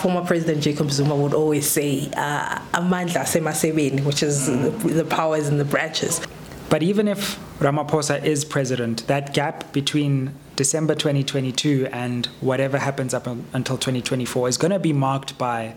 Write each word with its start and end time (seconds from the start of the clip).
Former 0.00 0.24
President 0.24 0.62
Jacob 0.62 0.92
Zuma 0.92 1.16
would 1.16 1.34
always 1.34 1.68
say, 1.68 2.08
uh, 2.16 2.60
amandla 2.72 3.24
semasebeni, 3.26 4.04
which 4.04 4.22
is 4.22 4.46
the, 4.46 5.04
powers 5.10 5.48
and 5.48 5.58
the 5.58 5.64
branches. 5.64 6.20
But 6.70 6.84
even 6.84 7.08
if 7.08 7.36
Ramaphosa 7.58 8.24
is 8.24 8.44
president, 8.44 9.04
that 9.08 9.34
gap 9.34 9.72
between 9.72 10.36
December 10.54 10.94
2022 10.94 11.88
and 11.90 12.26
whatever 12.40 12.78
happens 12.78 13.12
up 13.12 13.26
until 13.26 13.76
2024 13.76 14.48
is 14.48 14.56
going 14.56 14.70
to 14.70 14.78
be 14.78 14.92
marked 14.92 15.36
by 15.36 15.74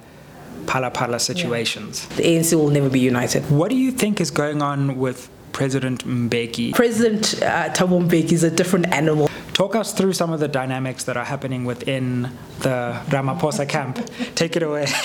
phala 0.68 1.20
situations. 1.20 2.06
Yeah. 2.12 2.16
The 2.18 2.24
ANC 2.24 2.54
will 2.54 2.70
never 2.70 2.92
be 2.92 3.00
united. 3.00 3.50
What 3.50 3.72
do 3.72 3.76
you 3.76 3.90
think 3.92 4.22
is 4.22 4.30
going 4.30 4.62
on 4.62 5.00
with 5.00 5.32
President 5.52 6.06
Mbeki? 6.06 6.74
President 6.74 7.42
uh, 7.42 7.70
Thabo 7.70 8.08
Mbeki 8.08 8.34
is 8.34 8.44
a 8.44 8.52
different 8.52 8.86
animal. 8.94 9.32
Talk 9.54 9.76
us 9.76 9.94
through 9.94 10.14
some 10.14 10.32
of 10.34 10.40
the 10.40 10.48
dynamics 10.48 11.04
that 11.06 11.18
are 11.18 11.26
happening 11.26 11.66
within 11.66 12.24
the 12.60 13.00
Ramaphosa 13.10 13.68
camp. 13.68 14.00
Take 14.36 14.56
it 14.56 14.64
away. 14.64 14.88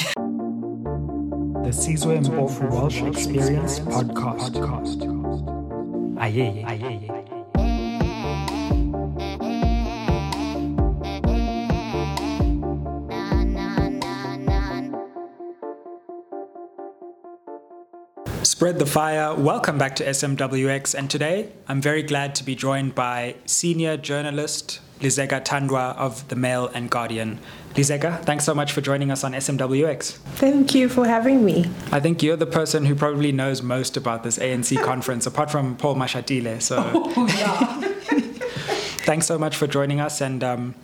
The 1.66 1.72
Sizwe 1.72 2.22
Mpofu 2.22 2.70
Walsh 2.70 3.02
Experience 3.02 3.80
Podcast. 3.80 4.54
Aye, 6.16 6.62
aye, 6.64 6.80
aye. 7.10 7.25
Spread 18.56 18.78
the 18.78 18.86
fire. 18.86 19.34
Welcome 19.34 19.76
back 19.76 19.96
to 19.96 20.06
SMWX. 20.06 20.94
And 20.94 21.10
today 21.10 21.52
I'm 21.68 21.82
very 21.82 22.02
glad 22.02 22.34
to 22.36 22.42
be 22.42 22.54
joined 22.54 22.94
by 22.94 23.34
senior 23.44 23.98
journalist 23.98 24.80
Lizeka 25.00 25.44
Tandwa 25.44 25.94
of 25.98 26.26
The 26.28 26.36
Mail 26.36 26.68
and 26.68 26.88
Guardian. 26.88 27.38
Lizeka, 27.74 28.24
thanks 28.24 28.46
so 28.46 28.54
much 28.54 28.72
for 28.72 28.80
joining 28.80 29.10
us 29.10 29.24
on 29.24 29.32
SMWX. 29.32 30.12
Thank 30.36 30.74
you 30.74 30.88
for 30.88 31.06
having 31.06 31.44
me. 31.44 31.70
I 31.92 32.00
think 32.00 32.22
you're 32.22 32.38
the 32.38 32.46
person 32.46 32.86
who 32.86 32.94
probably 32.94 33.30
knows 33.30 33.60
most 33.60 33.94
about 33.94 34.22
this 34.22 34.38
ANC 34.38 34.82
conference, 34.82 35.26
apart 35.26 35.50
from 35.50 35.76
Paul 35.76 35.96
Mashatile. 35.96 36.62
So, 36.62 36.76
oh, 36.94 37.26
yeah. 37.38 37.82
thanks 39.04 39.26
so 39.26 39.38
much 39.38 39.54
for 39.54 39.66
joining 39.66 40.00
us 40.00 40.22
and 40.22 40.42
um, 40.42 40.74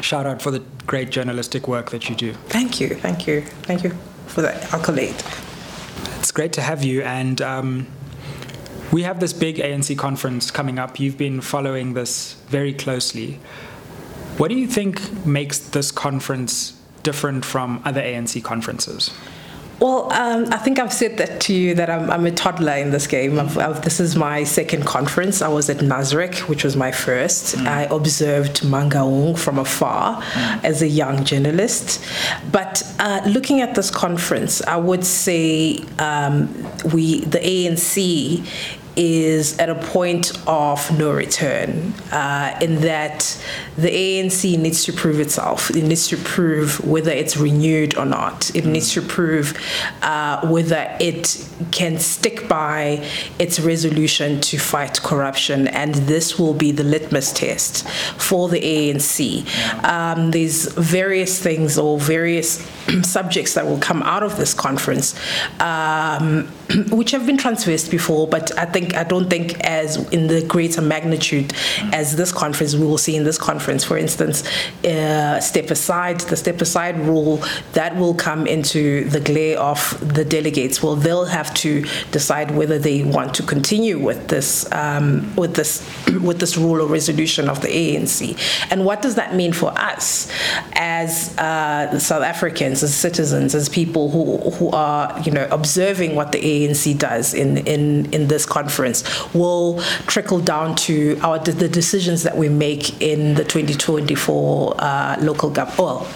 shout 0.00 0.24
out 0.24 0.40
for 0.40 0.52
the 0.52 0.60
great 0.86 1.10
journalistic 1.10 1.66
work 1.66 1.90
that 1.90 2.08
you 2.08 2.14
do. 2.14 2.34
Thank 2.46 2.78
you. 2.80 2.90
Thank 2.90 3.26
you. 3.26 3.40
Thank 3.40 3.82
you 3.82 3.90
for 4.28 4.40
that 4.42 4.72
accolade. 4.72 5.20
Great 6.38 6.52
to 6.52 6.60
have 6.60 6.84
you. 6.84 7.02
And 7.02 7.42
um, 7.42 7.88
we 8.92 9.02
have 9.02 9.18
this 9.18 9.32
big 9.32 9.56
ANC 9.56 9.98
conference 9.98 10.52
coming 10.52 10.78
up. 10.78 11.00
You've 11.00 11.18
been 11.18 11.40
following 11.40 11.94
this 11.94 12.34
very 12.46 12.72
closely. 12.72 13.40
What 14.36 14.46
do 14.46 14.54
you 14.54 14.68
think 14.68 15.26
makes 15.26 15.58
this 15.58 15.90
conference 15.90 16.80
different 17.02 17.44
from 17.44 17.82
other 17.84 18.00
ANC 18.00 18.44
conferences? 18.44 19.10
Well, 19.80 20.12
um, 20.12 20.46
I 20.52 20.58
think 20.58 20.80
I've 20.80 20.92
said 20.92 21.18
that 21.18 21.40
to 21.42 21.54
you 21.54 21.74
that 21.74 21.88
I'm, 21.88 22.10
I'm 22.10 22.26
a 22.26 22.32
toddler 22.32 22.72
in 22.72 22.90
this 22.90 23.06
game. 23.06 23.38
I've, 23.38 23.56
I've, 23.56 23.82
this 23.82 24.00
is 24.00 24.16
my 24.16 24.42
second 24.42 24.84
conference. 24.84 25.40
I 25.40 25.48
was 25.48 25.70
at 25.70 25.78
Nasrec, 25.78 26.48
which 26.48 26.64
was 26.64 26.74
my 26.76 26.90
first. 26.90 27.54
Mm. 27.54 27.66
I 27.66 27.82
observed 27.84 28.62
Mangaung 28.62 29.38
from 29.38 29.58
afar 29.58 30.20
mm. 30.20 30.64
as 30.64 30.82
a 30.82 30.88
young 30.88 31.24
journalist. 31.24 32.04
But 32.50 32.82
uh, 32.98 33.20
looking 33.26 33.60
at 33.60 33.76
this 33.76 33.90
conference, 33.90 34.60
I 34.62 34.76
would 34.76 35.04
say 35.04 35.78
um, 36.00 36.52
we, 36.92 37.20
the 37.20 37.38
ANC, 37.38 38.44
is 38.98 39.56
at 39.58 39.70
a 39.70 39.76
point 39.76 40.32
of 40.48 40.98
no 40.98 41.12
return 41.12 41.94
uh, 42.10 42.58
in 42.60 42.80
that 42.80 43.40
the 43.76 43.88
ANC 43.88 44.58
needs 44.58 44.84
to 44.84 44.92
prove 44.92 45.20
itself. 45.20 45.70
It 45.70 45.84
needs 45.84 46.08
to 46.08 46.16
prove 46.16 46.84
whether 46.84 47.12
it's 47.12 47.36
renewed 47.36 47.96
or 47.96 48.04
not. 48.04 48.50
It 48.56 48.64
mm. 48.64 48.72
needs 48.72 48.92
to 48.94 49.00
prove 49.00 49.56
uh, 50.02 50.46
whether 50.48 50.96
it 51.00 51.48
can 51.70 52.00
stick 52.00 52.48
by 52.48 53.08
its 53.38 53.60
resolution 53.60 54.40
to 54.40 54.58
fight 54.58 55.00
corruption, 55.00 55.68
and 55.68 55.94
this 55.94 56.38
will 56.38 56.54
be 56.54 56.72
the 56.72 56.84
litmus 56.84 57.32
test 57.32 57.88
for 58.18 58.48
the 58.48 58.60
ANC. 58.60 59.46
Um, 59.84 60.32
there's 60.32 60.72
various 60.72 61.40
things 61.40 61.78
or 61.78 62.00
various 62.00 62.66
subjects 63.02 63.54
that 63.54 63.66
will 63.66 63.78
come 63.78 64.02
out 64.02 64.22
of 64.22 64.36
this 64.36 64.54
conference, 64.54 65.14
um, 65.60 66.46
which 66.90 67.10
have 67.10 67.26
been 67.26 67.36
transversed 67.36 67.90
before, 67.90 68.26
but 68.26 68.56
I 68.58 68.64
think 68.64 68.94
I 68.94 69.04
don't 69.04 69.28
think 69.28 69.58
as 69.60 69.96
in 70.10 70.26
the 70.26 70.44
greater 70.46 70.82
magnitude 70.82 71.52
as 71.92 72.16
this 72.16 72.32
conference 72.32 72.74
we 72.74 72.86
will 72.86 72.98
see 72.98 73.16
in 73.16 73.24
this 73.24 73.38
conference. 73.38 73.84
For 73.84 73.96
instance, 73.96 74.44
uh, 74.84 75.40
step 75.40 75.70
aside, 75.70 76.20
the 76.20 76.36
step 76.36 76.60
aside 76.60 76.98
rule 77.00 77.42
that 77.72 77.96
will 77.96 78.14
come 78.14 78.46
into 78.46 79.08
the 79.08 79.20
glare 79.20 79.58
of 79.58 79.78
the 80.14 80.24
delegates. 80.24 80.82
Well, 80.82 80.96
they'll 80.96 81.24
have 81.26 81.52
to 81.54 81.84
decide 82.10 82.50
whether 82.50 82.78
they 82.78 83.04
want 83.04 83.34
to 83.34 83.42
continue 83.42 83.98
with 83.98 84.28
this 84.28 84.70
um, 84.72 85.34
with 85.36 85.54
this 85.54 85.88
with 86.22 86.40
this 86.40 86.56
rule 86.56 86.82
or 86.82 86.86
resolution 86.86 87.48
of 87.48 87.60
the 87.60 87.68
ANC, 87.68 88.36
and 88.70 88.84
what 88.84 89.02
does 89.02 89.14
that 89.16 89.34
mean 89.34 89.52
for 89.52 89.70
us 89.78 90.30
as 90.74 91.36
uh, 91.38 91.98
South 91.98 92.22
Africans, 92.22 92.77
as 92.82 92.94
citizens, 92.94 93.54
as 93.54 93.68
people 93.68 94.10
who 94.10 94.50
who 94.52 94.70
are 94.70 95.18
you 95.20 95.32
know 95.32 95.46
observing 95.50 96.14
what 96.14 96.32
the 96.32 96.40
ANC 96.40 96.98
does 96.98 97.34
in 97.34 97.58
in 97.58 98.12
in 98.12 98.28
this 98.28 98.46
conference 98.46 99.04
will 99.34 99.80
trickle 100.06 100.40
down 100.40 100.74
to 100.76 101.18
our 101.22 101.38
the 101.38 101.68
decisions 101.68 102.22
that 102.22 102.36
we 102.36 102.48
make 102.48 103.00
in 103.00 103.34
the 103.34 103.44
2024 103.44 104.74
uh, 104.78 105.16
local 105.20 105.50
gov 105.50 105.78
well 105.78 106.06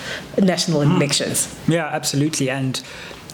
national 0.40 0.80
mm. 0.80 0.96
elections. 0.96 1.54
Yeah, 1.68 1.86
absolutely. 1.86 2.50
And 2.50 2.82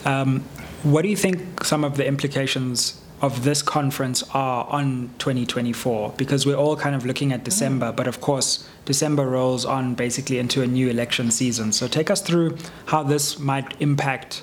um, 0.05 0.43
what 0.83 1.01
do 1.01 1.09
you 1.09 1.15
think 1.15 1.63
some 1.63 1.83
of 1.83 1.97
the 1.97 2.05
implications 2.05 2.98
of 3.21 3.43
this 3.43 3.61
conference 3.61 4.23
are 4.33 4.65
on 4.69 5.09
2024 5.19 6.13
because 6.17 6.45
we're 6.45 6.55
all 6.55 6.75
kind 6.75 6.95
of 6.95 7.05
looking 7.05 7.33
at 7.33 7.43
December, 7.43 7.91
but 7.91 8.07
of 8.07 8.21
course, 8.21 8.67
December 8.85 9.27
rolls 9.27 9.65
on 9.65 9.93
basically 9.95 10.39
into 10.39 10.61
a 10.61 10.67
new 10.67 10.89
election 10.89 11.31
season. 11.31 11.71
So 11.71 11.87
take 11.87 12.09
us 12.09 12.21
through 12.21 12.57
how 12.85 13.03
this 13.03 13.37
might 13.39 13.79
impact 13.81 14.41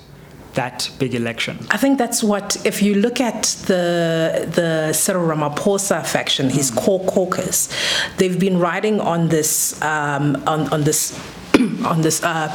that 0.57 0.89
big 0.99 1.15
election? 1.15 1.65
I 1.71 1.77
think 1.77 1.97
that's 1.97 2.21
what, 2.21 2.57
if 2.65 2.81
you 2.81 2.95
look 2.95 3.21
at 3.21 3.43
the 3.67 4.49
the 4.59 4.91
Cyril 4.91 5.25
Ramaphosa 5.27 6.05
faction, 6.05 6.49
his 6.49 6.71
mm. 6.71 6.77
core 6.77 7.05
caucus, 7.05 7.69
they've 8.17 8.39
been 8.39 8.59
riding 8.59 8.99
on 8.99 9.29
this 9.29 9.81
um, 9.81 10.35
on 10.45 10.67
on 10.73 10.83
this 10.83 11.17
on 11.85 12.01
this 12.01 12.23
uh, 12.23 12.49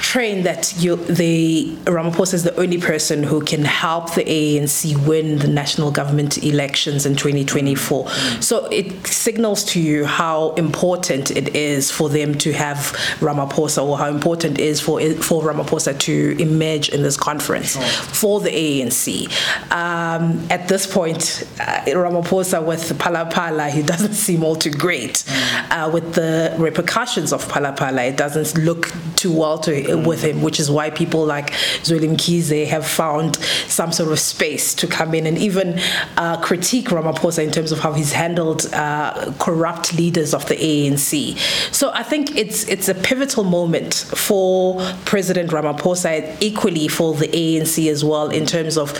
train 0.00 0.42
that 0.44 0.74
you, 0.78 0.96
the 0.96 1.74
Ramaphosa 1.84 2.34
is 2.34 2.44
the 2.44 2.54
only 2.56 2.78
person 2.78 3.22
who 3.22 3.40
can 3.40 3.64
help 3.64 4.14
the 4.14 4.24
ANC 4.24 5.06
win 5.06 5.38
the 5.38 5.48
national 5.48 5.90
government 5.90 6.42
elections 6.44 7.06
in 7.06 7.16
2024. 7.16 8.08
So 8.40 8.66
it 8.66 9.06
signals 9.06 9.64
to 9.64 9.80
you 9.80 10.04
how 10.04 10.52
important 10.54 11.30
it 11.30 11.54
is 11.54 11.90
for 11.90 12.08
them 12.08 12.36
to 12.38 12.52
have 12.52 12.78
Ramaphosa, 13.20 13.84
or 13.84 13.98
how 13.98 14.08
important 14.08 14.58
it 14.58 14.64
is 14.64 14.80
for 14.80 15.00
for 15.14 15.42
Ramaphosa 15.42 15.98
to 16.00 16.36
emerge 16.38 16.88
in 16.90 17.02
this 17.02 17.16
conference 17.16 17.76
for 18.18 18.40
the 18.40 18.50
ANC. 18.50 19.26
Um, 19.72 20.44
at 20.50 20.68
this 20.68 20.86
point, 20.86 21.44
uh, 21.60 21.84
Ramaphosa 21.86 22.64
with 22.64 22.98
Phala, 22.98 23.70
he 23.70 23.82
doesn't 23.92 24.14
seem 24.14 24.44
all 24.44 24.56
too 24.56 24.70
great. 24.70 25.14
Mm. 25.14 25.70
Uh, 25.70 25.90
with 25.90 26.14
the 26.14 26.54
repercussions 26.58 27.32
of 27.32 27.44
Phala, 27.44 28.08
it 28.08 28.16
doesn't 28.16 28.33
look 28.56 28.92
too 29.16 29.32
well 29.32 29.58
to, 29.58 29.70
mm. 29.70 30.06
with 30.06 30.22
him, 30.22 30.42
which 30.42 30.60
is 30.60 30.70
why 30.70 30.90
people 30.90 31.24
like 31.24 31.50
Zweli 31.82 32.08
Mkhize 32.14 32.66
have 32.66 32.86
found 32.86 33.36
some 33.68 33.92
sort 33.92 34.12
of 34.12 34.18
space 34.18 34.74
to 34.74 34.86
come 34.86 35.14
in 35.14 35.26
and 35.26 35.38
even 35.38 35.78
uh, 36.16 36.40
critique 36.40 36.88
Ramaphosa 36.88 37.44
in 37.44 37.50
terms 37.50 37.72
of 37.72 37.78
how 37.78 37.92
he's 37.92 38.12
handled 38.12 38.66
uh, 38.72 39.32
corrupt 39.38 39.94
leaders 39.94 40.34
of 40.34 40.46
the 40.48 40.56
ANC. 40.56 41.38
So 41.72 41.90
I 41.92 42.02
think 42.02 42.36
it's 42.36 42.66
it's 42.68 42.88
a 42.88 42.94
pivotal 42.94 43.44
moment 43.44 43.94
for 43.94 44.80
President 45.04 45.50
Ramaphosa, 45.50 46.36
equally 46.40 46.88
for 46.88 47.14
the 47.14 47.28
ANC 47.28 47.90
as 47.90 48.04
well, 48.04 48.30
in 48.30 48.46
terms 48.46 48.76
of 48.76 48.96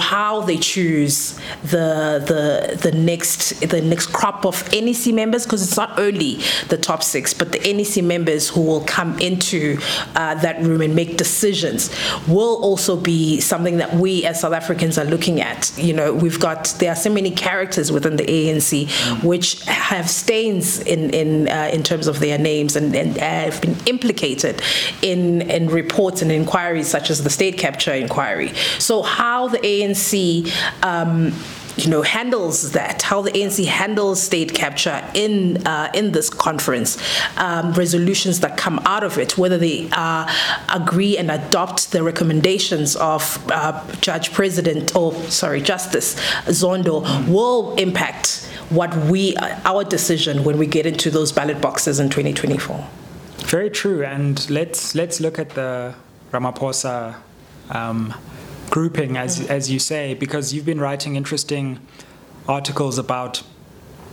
how 0.00 0.40
they 0.42 0.58
choose 0.58 1.38
the 1.62 2.22
the 2.26 2.76
the 2.76 2.92
next 2.92 3.60
the 3.68 3.80
next 3.80 4.06
crop 4.08 4.44
of 4.44 4.70
NEC 4.72 5.14
members, 5.14 5.44
because 5.44 5.62
it's 5.62 5.76
not 5.76 5.98
only 5.98 6.38
the 6.68 6.78
top 6.78 7.02
six, 7.02 7.34
but 7.34 7.52
the 7.52 7.60
NEC 7.72 8.04
members 8.04 8.48
who 8.48 8.60
will 8.70 8.84
come 8.84 9.18
into 9.18 9.78
uh, 10.14 10.34
that 10.36 10.62
room 10.62 10.80
and 10.80 10.94
make 10.94 11.16
decisions 11.16 11.90
will 12.26 12.56
also 12.62 12.96
be 12.96 13.40
something 13.40 13.76
that 13.78 13.94
we 13.94 14.24
as 14.24 14.40
South 14.40 14.52
Africans 14.52 14.96
are 14.98 15.04
looking 15.04 15.40
at. 15.40 15.72
You 15.76 15.92
know, 15.92 16.14
we've 16.14 16.40
got 16.40 16.74
there 16.78 16.92
are 16.92 16.96
so 16.96 17.10
many 17.10 17.30
characters 17.30 17.92
within 17.92 18.16
the 18.16 18.24
ANC 18.24 18.70
which 19.22 19.62
have 19.64 20.08
stains 20.08 20.80
in 20.80 21.10
in 21.10 21.48
uh, 21.48 21.70
in 21.72 21.82
terms 21.82 22.06
of 22.06 22.20
their 22.20 22.38
names 22.38 22.76
and, 22.76 22.94
and 22.94 23.16
have 23.18 23.60
been 23.60 23.76
implicated 23.86 24.62
in 25.02 25.42
in 25.42 25.68
reports 25.68 26.22
and 26.22 26.30
inquiries 26.32 26.88
such 26.88 27.10
as 27.10 27.22
the 27.22 27.30
state 27.30 27.58
capture 27.58 27.92
inquiry. 27.92 28.52
So 28.78 29.02
how 29.02 29.48
the 29.48 29.58
ANC 29.58 30.50
um, 30.82 31.32
you 31.84 31.90
know, 31.90 32.02
handles 32.02 32.72
that, 32.72 33.02
how 33.02 33.22
the 33.22 33.30
ANC 33.32 33.64
handles 33.66 34.22
state 34.22 34.54
capture 34.54 35.04
in 35.14 35.66
uh, 35.66 35.90
in 35.94 36.12
this 36.12 36.30
conference, 36.30 36.98
um, 37.36 37.72
resolutions 37.72 38.40
that 38.40 38.56
come 38.56 38.78
out 38.84 39.04
of 39.04 39.18
it, 39.18 39.36
whether 39.38 39.58
they 39.58 39.88
uh, 39.92 40.30
agree 40.74 41.16
and 41.16 41.30
adopt 41.30 41.92
the 41.92 42.02
recommendations 42.02 42.96
of 42.96 43.38
uh, 43.50 43.84
Judge 44.00 44.32
President 44.32 44.94
or 44.96 45.12
sorry 45.30 45.60
Justice 45.60 46.14
Zondo, 46.46 47.02
will 47.28 47.74
impact 47.76 48.46
what 48.70 48.94
we 49.06 49.36
our 49.64 49.84
decision 49.84 50.44
when 50.44 50.58
we 50.58 50.66
get 50.66 50.86
into 50.86 51.10
those 51.10 51.32
ballot 51.32 51.60
boxes 51.60 52.00
in 52.00 52.08
2024. 52.08 52.86
Very 53.46 53.70
true, 53.70 54.04
and 54.04 54.48
let's 54.48 54.94
let's 54.94 55.20
look 55.20 55.38
at 55.38 55.50
the 55.50 55.94
Ramaphosa. 56.32 57.16
Um, 57.70 58.14
grouping, 58.70 59.16
as, 59.16 59.40
as 59.48 59.70
you 59.70 59.78
say, 59.78 60.14
because 60.14 60.54
you've 60.54 60.64
been 60.64 60.80
writing 60.80 61.16
interesting 61.16 61.78
articles 62.48 62.98
about 62.98 63.42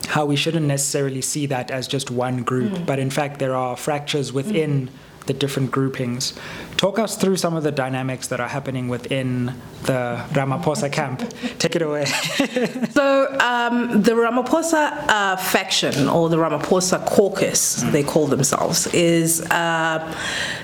how 0.07 0.25
we 0.25 0.35
shouldn't 0.35 0.65
necessarily 0.65 1.21
see 1.21 1.45
that 1.45 1.69
as 1.71 1.87
just 1.87 2.09
one 2.11 2.43
group, 2.43 2.71
mm. 2.71 2.85
but 2.85 2.99
in 2.99 3.09
fact, 3.09 3.39
there 3.39 3.55
are 3.55 3.77
fractures 3.77 4.33
within. 4.33 4.87
Mm 4.87 4.91
the 5.27 5.33
different 5.33 5.71
groupings. 5.71 6.33
Talk 6.77 6.99
us 6.99 7.15
through 7.17 7.37
some 7.37 7.55
of 7.55 7.63
the 7.63 7.71
dynamics 7.71 8.27
that 8.27 8.39
are 8.39 8.47
happening 8.47 8.87
within 8.87 9.53
the 9.83 10.23
Ramaphosa 10.31 10.91
camp. 10.91 11.23
Take 11.59 11.75
it 11.75 11.81
away. 11.81 12.05
so, 12.91 13.35
um, 13.39 14.01
the 14.01 14.11
Ramaphosa 14.11 14.83
uh, 15.07 15.35
faction, 15.37 16.07
or 16.07 16.29
the 16.29 16.37
Ramaphosa 16.37 17.05
caucus, 17.05 17.81
they 17.91 18.03
call 18.03 18.27
themselves, 18.27 18.87
is 18.93 19.41
uh, 19.51 20.15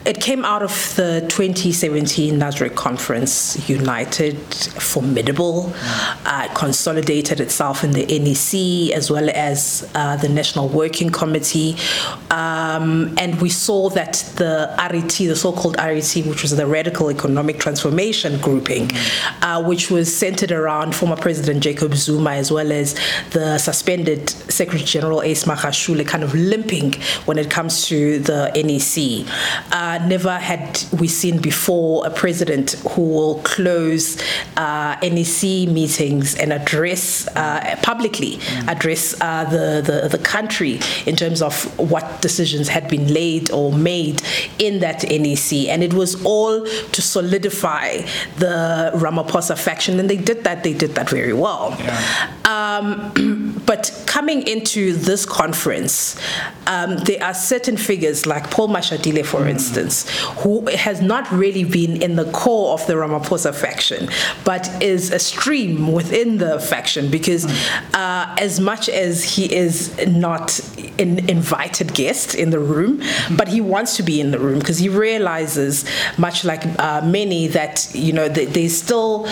it 0.05 0.21
came 0.21 0.45
out 0.45 0.61
of 0.61 0.93
the 0.95 1.25
2017 1.29 2.39
Nasrec 2.39 2.75
conference, 2.75 3.67
united, 3.69 4.37
formidable, 4.37 5.73
uh, 6.25 6.47
consolidated 6.53 7.39
itself 7.39 7.83
in 7.83 7.91
the 7.91 8.05
NEC 8.05 8.95
as 8.95 9.09
well 9.09 9.29
as 9.33 9.89
uh, 9.95 10.15
the 10.17 10.29
National 10.29 10.67
Working 10.67 11.09
Committee, 11.09 11.75
um, 12.29 13.15
and 13.17 13.41
we 13.41 13.49
saw 13.49 13.89
that 13.89 14.13
the 14.35 14.52
RET, 14.91 15.09
the 15.09 15.35
so-called 15.35 15.75
RET, 15.77 16.13
which 16.25 16.41
was 16.41 16.55
the 16.55 16.65
Radical 16.65 17.09
Economic 17.09 17.59
Transformation 17.59 18.39
grouping, 18.39 18.89
uh, 19.41 19.63
which 19.63 19.89
was 19.91 20.13
centered 20.15 20.51
around 20.51 20.95
former 20.95 21.15
President 21.15 21.61
Jacob 21.63 21.93
Zuma 21.95 22.31
as 22.31 22.51
well 22.51 22.71
as 22.71 22.95
the 23.31 23.57
suspended 23.57 24.29
Secretary 24.29 24.83
General 24.83 25.21
Ace 25.21 25.45
Magashule, 25.45 26.05
kind 26.07 26.23
of 26.23 26.33
limping 26.33 26.93
when 27.25 27.37
it 27.37 27.49
comes 27.49 27.87
to 27.87 28.19
the 28.19 28.51
NEC. 28.55 29.27
Uh, 29.71 30.05
never 30.07 30.37
had 30.37 30.83
we 30.99 31.07
seen 31.07 31.39
before 31.41 32.05
a 32.05 32.09
president 32.09 32.71
who 32.91 33.01
will 33.01 33.35
close 33.43 34.21
uh, 34.57 34.95
NEC 35.01 35.67
meetings 35.69 36.35
and 36.35 36.51
address 36.53 37.27
uh, 37.35 37.77
publicly 37.81 38.39
address 38.67 39.19
uh, 39.21 39.43
the, 39.45 39.81
the 39.81 40.07
the 40.09 40.23
country 40.23 40.79
in 41.05 41.15
terms 41.15 41.41
of 41.41 41.53
what 41.79 42.21
decisions 42.21 42.67
had 42.67 42.87
been 42.87 43.13
laid 43.13 43.51
or 43.51 43.71
made 43.71 44.21
in 44.59 44.79
that 44.79 45.03
NEC. 45.03 45.69
And 45.69 45.83
it 45.83 45.93
was 45.93 46.23
all 46.23 46.65
to 46.65 47.01
solidify 47.01 47.97
the 48.37 48.91
Ramaphosa 48.95 49.57
faction. 49.57 49.99
And 49.99 50.09
they 50.09 50.17
did 50.17 50.43
that, 50.43 50.63
they 50.63 50.73
did 50.73 50.95
that 50.95 51.09
very 51.09 51.33
well. 51.33 51.75
Yeah. 51.79 52.31
Um, 52.45 53.13
but 53.65 54.03
coming 54.05 54.45
into 54.47 54.93
this 54.93 55.25
conference, 55.25 56.19
um, 56.67 56.97
there 56.97 57.23
are 57.23 57.33
certain 57.33 57.77
figures 57.77 58.25
like 58.25 58.49
Paul 58.51 58.69
Mashatile, 58.69 59.25
for 59.25 59.41
mm. 59.41 59.49
instance, 59.49 60.09
who 60.39 60.67
has 60.67 61.01
not 61.01 61.31
really 61.31 61.63
been 61.63 62.01
in 62.01 62.15
the 62.15 62.29
core 62.31 62.73
of 62.73 62.85
the 62.87 62.93
Ramaphosa 62.93 63.53
faction, 63.53 64.09
but 64.43 64.69
is 64.81 65.11
a 65.11 65.19
stream 65.19 65.91
within 65.91 66.37
the 66.37 66.59
faction 66.59 67.09
because 67.09 67.45
mm. 67.45 67.93
uh, 67.93 68.35
as 68.39 68.59
much 68.59 68.89
as 68.89 69.23
he 69.23 69.53
is 69.53 69.95
not 70.07 70.59
an 70.99 71.29
invited 71.29 71.93
guest 71.93 72.35
in 72.35 72.49
the 72.49 72.59
room, 72.59 72.99
mm. 72.99 73.37
but 73.37 73.47
he 73.47 73.61
wants 73.61 73.95
to 73.97 74.03
be 74.03 74.19
in 74.19 74.31
the 74.31 74.39
room 74.39 74.59
because 74.59 74.77
he 74.77 74.89
realizes, 74.89 75.85
much 76.17 76.43
like 76.43 76.63
uh, 76.79 77.01
many, 77.03 77.47
that 77.47 77.89
you 77.93 78.13
know 78.13 78.27
there's 78.27 78.77
still 78.77 79.27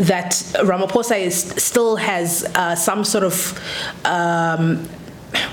that 0.00 0.32
Ramaphosa 0.60 1.18
is 1.20 1.38
still 1.62 1.96
has 1.96 2.44
uh, 2.54 2.74
some 2.74 3.04
sort 3.04 3.24
of 3.24 3.60
um, 4.04 4.88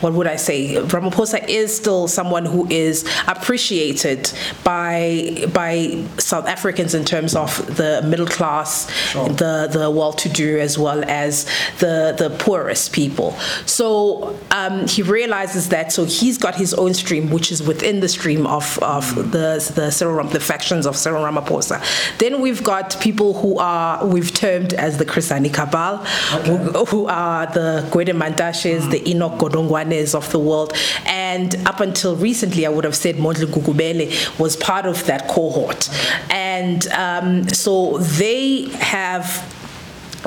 what 0.02 0.14
would 0.14 0.28
I 0.28 0.36
say? 0.36 0.76
Ramaphosa 0.76 1.48
is 1.48 1.76
still 1.76 2.08
someone 2.08 2.46
who 2.46 2.68
is 2.70 3.06
appreciated 3.28 4.32
by 4.64 5.46
by 5.54 6.04
South 6.18 6.48
Africans 6.48 6.94
in 6.94 7.06
terms 7.06 7.36
of 7.36 7.78
the 7.78 8.02
middle 8.04 8.28
class, 8.28 8.92
sure. 9.12 9.30
the 9.30 9.68
the 9.72 9.90
well-to-do, 9.90 10.60
as 10.60 10.78
well 10.78 11.04
as 11.06 11.46
the 11.80 12.16
the 12.18 12.30
poorest 12.40 12.94
people. 12.94 13.32
So 13.66 14.38
um, 14.52 14.88
he 14.88 15.02
realizes 15.02 15.70
that. 15.70 15.92
So 15.92 16.06
he's 16.06 16.38
got 16.38 16.56
his 16.56 16.74
own 16.74 16.94
stream, 16.94 17.30
which 17.30 17.52
is 17.52 17.62
within 17.64 18.00
the 18.00 18.10
stream 18.10 18.46
of 18.46 18.78
of 18.80 19.06
mm. 19.06 19.32
the 19.32 19.72
the 19.76 19.92
Cyril 19.92 20.28
the 20.28 20.40
factions 20.40 20.86
of 20.86 20.96
Cyril 20.96 21.24
Ramaphosa. 21.24 21.82
Then 22.18 22.42
we've 22.42 22.64
got 22.64 23.00
people 23.02 23.34
who 23.34 23.58
are 23.60 24.06
we've 24.06 24.34
termed 24.34 24.74
as 24.74 24.98
the 24.98 25.06
Chris 25.06 25.30
Hani 25.30 25.54
Cabal, 25.54 26.00
okay. 26.34 26.50
who, 26.50 26.86
who, 26.86 27.06
are 27.08 27.46
the 27.48 27.88
Gwede 27.92 28.16
Mantashes, 28.16 28.82
mm. 28.82 28.92
the 28.92 29.10
Enoch 29.10 29.34
Godong 29.34 29.70
Of 29.88 30.32
the 30.32 30.40
world. 30.40 30.74
And 31.06 31.56
up 31.66 31.80
until 31.80 32.16
recently, 32.16 32.66
I 32.66 32.70
would 32.70 32.84
have 32.84 32.96
said 32.96 33.16
Mondli 33.16 33.46
Gungubele 33.46 34.38
was 34.38 34.56
part 34.58 34.86
of 34.86 35.06
that 35.06 35.28
cohort. 35.30 35.90
And 36.30 36.86
um, 36.90 37.48
so 37.50 37.98
they 37.98 38.70
have 38.80 39.26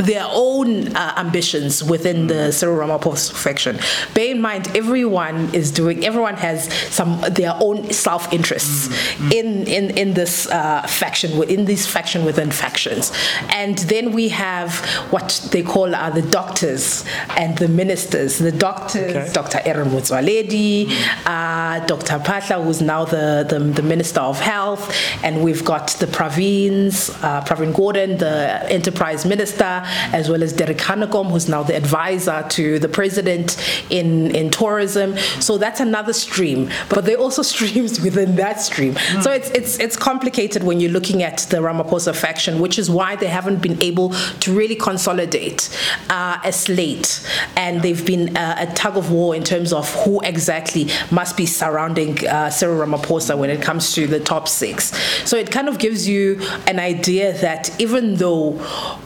their 0.03 0.27
own 0.31 0.95
uh, 0.97 1.15
ambitions 1.17 1.85
within 1.85 2.27
the 2.27 2.53
Cyril 2.53 2.77
Ramaphosa 2.77 3.33
faction. 3.33 3.79
Bear 4.15 4.31
in 4.31 4.41
mind, 4.41 4.75
everyone 4.77 5.55
is 5.55 5.71
doing. 5.71 6.05
Everyone 6.05 6.37
has 6.37 6.73
some 6.93 7.21
their 7.31 7.55
own 7.61 7.91
self 7.93 8.33
interests 8.33 8.89
mm-hmm. 8.89 9.33
in 9.33 9.67
in 9.67 9.91
in 9.97 10.15
this 10.15 10.49
uh, 10.49 10.83
faction 10.87 11.39
within 11.39 11.65
this 11.65 11.87
faction 11.87 12.25
within 12.25 12.51
factions, 12.51 13.13
and 13.51 13.79
then 13.79 14.13
we 14.13 14.29
have 14.29 14.85
what 15.11 15.49
they 15.53 15.63
call 15.63 15.95
are 15.95 16.11
the 16.11 16.23
doctors 16.23 17.05
and 17.37 17.57
the 17.59 17.69
ministers. 17.69 18.39
The 18.39 18.53
doctors, 18.53 19.17
okay. 19.17 19.33
Dr. 19.33 19.61
Aaron 19.65 19.91
Motsoaledi, 19.91 20.87
mm-hmm. 20.87 21.27
uh, 21.27 21.87
Dr. 21.87 22.19
Phaahla, 22.19 22.65
who's 22.65 22.81
now 22.81 23.05
the, 23.05 23.47
the, 23.49 23.59
the 23.59 23.83
minister 23.83 24.21
of 24.21 24.41
health, 24.41 24.95
and 25.23 25.43
we've 25.43 25.65
got 25.65 25.89
the 26.01 26.07
Pravins, 26.07 27.11
uh, 27.23 27.43
Pravin 27.45 27.73
Gordhan, 27.73 28.19
the 28.19 28.67
enterprise 28.71 29.25
minister 29.25 29.85
as 30.13 30.29
well 30.29 30.43
as 30.43 30.53
Derek 30.53 30.79
Hanekom, 30.79 31.31
who's 31.31 31.49
now 31.49 31.63
the 31.63 31.77
advisor 31.77 32.45
to 32.51 32.79
the 32.79 32.89
president 32.89 33.57
in, 33.91 34.35
in 34.35 34.51
tourism. 34.51 35.17
So 35.41 35.59
that's 35.59 35.81
another 35.81 36.13
stream, 36.13 36.71
but 36.89 37.05
there 37.05 37.17
are 37.17 37.21
also 37.21 37.43
streams 37.55 38.01
within 38.01 38.37
that 38.37 38.61
stream. 38.61 38.95
Mm. 38.95 39.23
So 39.23 39.33
it's, 39.33 39.51
it's, 39.51 39.79
it's 39.79 39.97
complicated 39.97 40.63
when 40.63 40.81
you're 40.81 40.91
looking 40.91 41.23
at 41.23 41.39
the 41.51 41.59
Ramaphosa 41.59 42.15
faction, 42.15 42.61
which 42.61 42.79
is 42.79 42.91
why 42.91 43.17
they 43.17 43.27
haven't 43.27 43.61
been 43.61 43.81
able 43.83 44.11
to 44.41 44.57
really 44.57 44.77
consolidate 44.77 45.69
uh, 46.09 46.39
a 46.45 46.53
slate. 46.53 47.27
And 47.57 47.83
they've 47.83 48.05
been 48.05 48.37
uh, 48.37 48.57
a 48.59 48.75
tug 48.75 48.97
of 48.97 49.11
war 49.11 49.35
in 49.35 49.43
terms 49.43 49.73
of 49.73 49.93
who 50.05 50.21
exactly 50.23 50.89
must 51.11 51.37
be 51.37 51.47
surrounding 51.47 52.27
uh, 52.27 52.51
Cyril 52.51 52.87
Ramaphosa 52.87 53.37
when 53.37 53.51
it 53.51 53.63
comes 53.63 53.93
to 53.95 54.07
the 54.07 54.21
top 54.21 54.49
six. 54.49 54.93
So 55.29 55.37
it 55.37 55.51
kind 55.51 55.69
of 55.69 55.79
gives 55.79 56.09
you 56.09 56.41
an 56.67 56.79
idea 56.79 57.33
that 57.39 57.79
even 57.81 58.17
though 58.17 58.59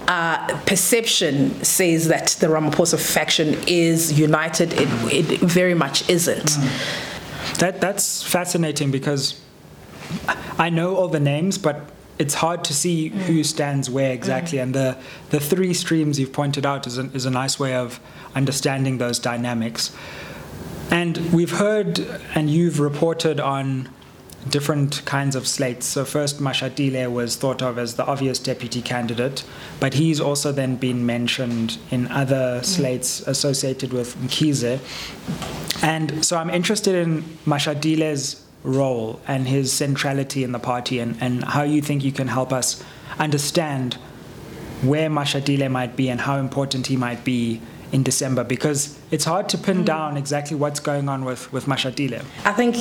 uh, 0.09 0.61
perception 0.75 1.63
says 1.63 2.09
that 2.09 2.37
the 2.41 2.49
Ramaphosa 2.49 2.99
faction 2.99 3.57
is 3.69 4.19
united, 4.19 4.73
it, 4.73 5.31
it 5.31 5.39
very 5.39 5.73
much 5.75 6.09
isn't. 6.09 6.51
Mm. 6.51 7.59
That 7.61 7.81
that's 7.81 8.25
fascinating 8.25 8.91
because 8.91 9.41
I 10.59 10.71
know 10.71 10.97
all 10.97 11.07
the 11.07 11.21
names, 11.21 11.59
but 11.59 11.77
it's 12.19 12.35
hard 12.35 12.65
to 12.65 12.75
see 12.75 13.11
mm. 13.11 13.13
who 13.27 13.45
stands 13.45 13.89
where 13.89 14.13
exactly. 14.13 14.59
Mm. 14.59 14.63
And 14.63 14.75
the 14.75 14.97
the 15.31 15.39
three 15.39 15.75
streams 15.75 16.19
you've 16.19 16.33
pointed 16.33 16.67
out 16.67 16.89
is 16.89 16.99
a, 16.99 17.05
is 17.15 17.25
a 17.25 17.31
nice 17.31 17.57
way 17.61 17.77
of 17.77 18.01
understanding 18.35 18.99
those 18.99 19.21
dynamics. 19.21 19.95
And 20.91 21.33
we've 21.33 21.57
heard, 21.65 22.01
and 22.35 22.51
you've 22.51 22.81
reported 22.81 23.39
on 23.39 23.89
different 24.49 25.05
kinds 25.05 25.37
of 25.37 25.47
slates. 25.47 25.87
So 25.87 26.05
first, 26.05 26.39
Mashatile 26.39 27.11
was 27.11 27.37
thought 27.37 27.63
of 27.63 27.79
as 27.79 27.95
the 27.95 28.05
obvious 28.05 28.39
deputy 28.39 28.83
candidate, 28.83 29.45
but 29.81 29.95
he's 29.95 30.21
also 30.21 30.53
then 30.53 30.77
been 30.77 31.07
mentioned 31.07 31.79
in 31.91 32.09
other 32.09 32.61
mm. 32.61 32.65
slates 32.65 33.21
associated 33.27 33.93
with 33.93 34.17
Mkhize. 34.17 34.81
And 35.83 36.25
so 36.25 36.37
I'm 36.37 36.51
interested 36.51 36.95
in 36.95 37.23
Mashatile's 37.47 38.45
role 38.63 39.21
and 39.27 39.47
his 39.47 39.73
centrality 39.73 40.43
in 40.43 40.53
the 40.53 40.59
party 40.59 40.99
and, 40.99 41.17
and 41.21 41.45
how 41.45 41.63
you 41.63 41.83
think 41.83 42.03
you 42.03 42.13
can 42.13 42.29
help 42.29 42.53
us 42.53 42.83
understand 43.19 43.95
where 44.83 45.09
Mashatile 45.09 45.71
might 45.71 45.97
be 45.97 46.09
and 46.11 46.21
how 46.21 46.39
important 46.39 46.87
he 46.87 46.97
might 46.97 47.25
be 47.25 47.61
in 47.93 48.03
December 48.03 48.43
because 48.43 48.99
it's 49.11 49.25
hard 49.25 49.49
to 49.51 49.59
pin 49.59 49.83
mm. 49.83 49.85
down 49.85 50.17
exactly 50.17 50.57
what's 50.57 50.81
going 50.81 51.09
on 51.09 51.25
with, 51.25 51.53
with 51.53 51.67
Mashatile. 51.67 52.25
I 52.45 52.53
think 52.53 52.77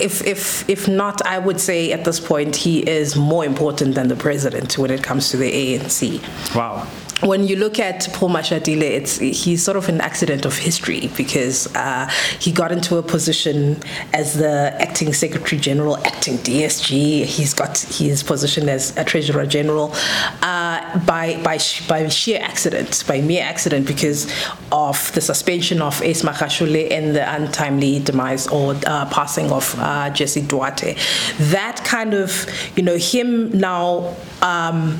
if 0.00 0.26
if 0.26 0.68
if 0.68 0.88
not, 0.88 1.24
I 1.26 1.38
would 1.38 1.60
say 1.60 1.92
at 1.92 2.04
this 2.04 2.20
point 2.20 2.56
he 2.56 2.80
is 2.80 3.16
more 3.16 3.44
important 3.44 3.94
than 3.94 4.08
the 4.08 4.16
president 4.16 4.78
when 4.78 4.90
it 4.90 5.02
comes 5.02 5.30
to 5.30 5.36
the 5.36 5.50
ANC. 5.50 6.20
Wow. 6.54 6.86
when 7.22 7.46
you 7.46 7.56
look 7.56 7.78
at 7.78 8.08
Paul 8.14 8.30
Mashatile, 8.30 8.82
it's 8.82 9.18
he's 9.18 9.62
sort 9.62 9.76
of 9.76 9.88
an 9.88 10.00
accident 10.00 10.44
of 10.44 10.56
history 10.56 11.10
because 11.16 11.74
uh, 11.74 12.10
he 12.38 12.50
got 12.52 12.72
into 12.72 12.96
a 12.96 13.02
position 13.02 13.76
as 14.12 14.34
the 14.34 14.74
acting 14.80 15.12
Secretary 15.12 15.60
General, 15.60 15.98
acting 16.06 16.38
DSG. 16.38 17.24
He's 17.24 17.54
got 17.54 17.78
his 17.78 18.22
position 18.22 18.68
as 18.68 18.96
a 18.96 19.04
Treasurer 19.04 19.46
General 19.46 19.92
uh, 20.42 20.59
by 21.06 21.40
by 21.42 21.58
by 21.88 22.08
sheer 22.08 22.40
accident, 22.40 23.04
by 23.06 23.20
mere 23.20 23.42
accident, 23.42 23.86
because 23.86 24.32
of 24.72 25.12
the 25.14 25.20
suspension 25.20 25.82
of 25.82 26.00
Ace 26.02 26.22
Magashule 26.22 26.90
and 26.90 27.14
the 27.14 27.34
untimely 27.34 28.00
demise 28.00 28.46
or 28.48 28.76
uh, 28.86 29.06
passing 29.06 29.50
of 29.50 29.74
uh, 29.78 30.10
Jesse 30.10 30.42
Duarte. 30.42 30.96
That 31.38 31.82
kind 31.84 32.14
of, 32.14 32.46
you 32.76 32.82
know, 32.82 32.96
him 32.96 33.50
now. 33.58 34.14
Um, 34.42 34.98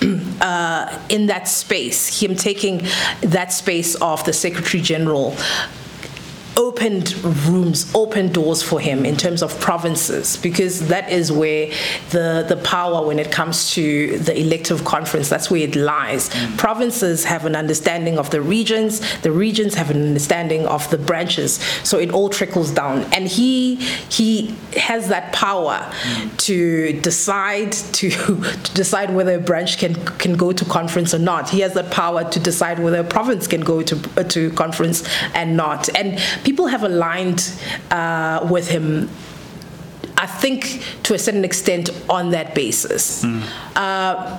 uh, 0.40 0.98
in 1.10 1.26
that 1.26 1.46
space, 1.46 2.22
him 2.22 2.34
taking 2.34 2.86
that 3.20 3.52
space 3.52 3.94
of 3.96 4.24
the 4.24 4.32
Secretary 4.32 4.82
General 4.82 5.36
opened 6.56 7.14
rooms, 7.46 7.92
opened 7.94 8.34
doors 8.34 8.62
for 8.62 8.80
him 8.80 9.04
in 9.04 9.16
terms 9.16 9.42
of 9.42 9.58
provinces, 9.60 10.36
because 10.36 10.88
that 10.88 11.10
is 11.10 11.30
where 11.30 11.68
the, 12.10 12.44
the 12.48 12.60
power, 12.64 13.06
when 13.06 13.18
it 13.18 13.30
comes 13.30 13.70
to 13.72 14.18
the 14.18 14.38
elective 14.38 14.84
conference, 14.84 15.28
that's 15.28 15.50
where 15.50 15.60
it 15.60 15.76
lies. 15.76 16.28
Mm. 16.30 16.58
Provinces 16.58 17.24
have 17.24 17.46
an 17.46 17.56
understanding 17.56 18.18
of 18.18 18.30
the 18.30 18.40
regions, 18.40 19.00
the 19.20 19.32
regions 19.32 19.74
have 19.74 19.90
an 19.90 20.02
understanding 20.02 20.66
of 20.66 20.88
the 20.90 20.98
branches, 20.98 21.54
so 21.84 21.98
it 21.98 22.10
all 22.10 22.28
trickles 22.28 22.70
down. 22.70 23.02
And 23.12 23.28
he 23.28 23.76
he 24.10 24.54
has 24.76 25.08
that 25.08 25.32
power 25.32 25.78
mm. 25.78 26.36
to 26.38 27.00
decide 27.00 27.72
to, 27.72 28.10
to 28.64 28.74
decide 28.74 29.14
whether 29.14 29.36
a 29.36 29.40
branch 29.40 29.78
can 29.78 29.94
can 30.18 30.34
go 30.34 30.52
to 30.52 30.64
conference 30.64 31.14
or 31.14 31.18
not. 31.18 31.48
He 31.50 31.60
has 31.60 31.74
that 31.74 31.90
power 31.90 32.28
to 32.30 32.40
decide 32.40 32.78
whether 32.78 33.00
a 33.00 33.04
province 33.04 33.46
can 33.46 33.60
go 33.60 33.82
to 33.82 34.24
to 34.24 34.50
conference 34.52 35.06
and 35.34 35.56
not. 35.56 35.88
And 35.96 36.20
people 36.44 36.66
have 36.66 36.82
aligned 36.82 37.52
uh, 37.90 38.46
with 38.50 38.68
him 38.68 39.08
I 40.20 40.26
think 40.26 40.84
to 41.04 41.14
a 41.14 41.18
certain 41.18 41.44
extent 41.44 41.88
on 42.10 42.30
that 42.30 42.54
basis. 42.54 43.24
Mm. 43.24 43.42
Uh, 43.74 44.38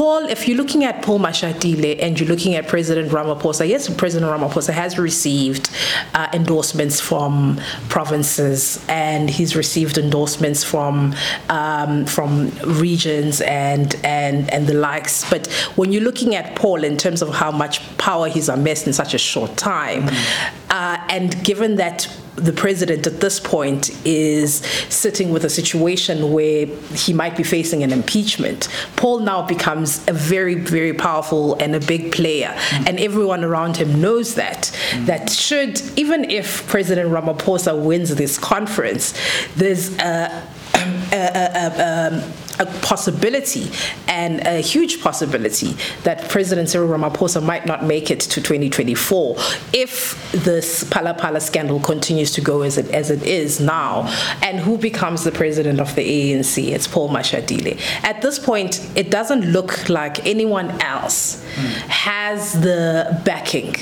Paul, 0.00 0.30
if 0.30 0.48
you're 0.48 0.56
looking 0.56 0.84
at 0.84 1.02
Paul 1.02 1.18
Mashatile 1.18 1.98
and 2.00 2.18
you're 2.18 2.26
looking 2.26 2.54
at 2.54 2.66
President 2.66 3.10
Ramaphosa, 3.10 3.68
yes, 3.68 3.86
President 3.94 4.32
Ramaphosa 4.32 4.72
has 4.72 4.98
received 4.98 5.68
uh, 6.14 6.26
endorsements 6.32 6.98
from 6.98 7.60
provinces 7.90 8.82
and 8.88 9.28
he's 9.28 9.54
received 9.54 9.98
endorsements 9.98 10.64
from 10.64 11.14
um, 11.50 12.06
from 12.06 12.48
regions 12.64 13.42
and 13.42 13.94
and 14.02 14.48
and 14.50 14.66
the 14.66 14.72
likes. 14.72 15.28
But 15.28 15.48
when 15.76 15.92
you're 15.92 16.00
looking 16.00 16.34
at 16.34 16.56
Paul 16.56 16.82
in 16.82 16.96
terms 16.96 17.20
of 17.20 17.34
how 17.34 17.50
much 17.50 17.76
power 17.98 18.26
he's 18.26 18.48
amassed 18.48 18.86
in 18.86 18.94
such 18.94 19.12
a 19.12 19.18
short 19.18 19.54
time, 19.58 20.04
mm-hmm. 20.04 20.70
uh, 20.70 20.96
and 21.10 21.44
given 21.44 21.76
that 21.76 22.08
the 22.36 22.52
president 22.52 23.06
at 23.06 23.20
this 23.20 23.38
point 23.40 23.90
is 24.06 24.56
sitting 24.88 25.30
with 25.30 25.44
a 25.44 25.50
situation 25.50 26.32
where 26.32 26.66
he 26.94 27.12
might 27.12 27.36
be 27.36 27.42
facing 27.42 27.82
an 27.82 27.92
impeachment, 27.92 28.68
Paul 28.96 29.20
now 29.20 29.46
becomes 29.46 30.06
a 30.08 30.12
very, 30.12 30.54
very 30.54 30.94
powerful 30.94 31.54
and 31.56 31.74
a 31.74 31.80
big 31.80 32.12
player. 32.12 32.48
Mm-hmm. 32.48 32.84
And 32.86 33.00
everyone 33.00 33.44
around 33.44 33.76
him 33.76 34.00
knows 34.00 34.34
that. 34.36 34.70
Mm-hmm. 34.90 35.04
That 35.06 35.30
should, 35.30 35.80
even 35.98 36.30
if 36.30 36.66
President 36.68 37.10
Ramaphosa 37.10 37.80
wins 37.80 38.14
this 38.14 38.38
conference, 38.38 39.14
there's 39.56 39.96
a, 39.98 40.46
a, 41.12 41.12
a, 41.12 42.10
um, 42.12 42.32
a 42.60 42.66
possibility 42.82 43.70
and 44.06 44.46
a 44.46 44.60
huge 44.60 45.02
possibility 45.02 45.74
that 46.04 46.28
President 46.28 46.68
Cyril 46.68 46.88
Ramaphosa 46.88 47.42
might 47.42 47.66
not 47.66 47.84
make 47.84 48.10
it 48.10 48.20
to 48.20 48.40
2024 48.40 49.36
if 49.72 50.32
this 50.32 50.84
Phala 50.84 51.40
scandal 51.40 51.80
continues 51.80 52.32
to 52.32 52.40
go 52.40 52.62
as 52.62 52.78
it, 52.78 52.88
as 52.90 53.10
it 53.10 53.22
is 53.22 53.60
now. 53.60 54.06
And 54.42 54.58
who 54.58 54.78
becomes 54.78 55.24
the 55.24 55.32
president 55.32 55.80
of 55.80 55.94
the 55.94 56.02
ANC? 56.02 56.68
It's 56.68 56.86
Paul 56.86 57.08
Mashatile. 57.08 57.80
At 58.04 58.22
this 58.22 58.38
point, 58.38 58.80
it 58.94 59.10
doesn't 59.10 59.42
look 59.52 59.88
like 59.88 60.26
anyone 60.26 60.70
else 60.82 61.42
mm. 61.54 61.64
has 61.88 62.52
the 62.60 63.20
backing 63.24 63.74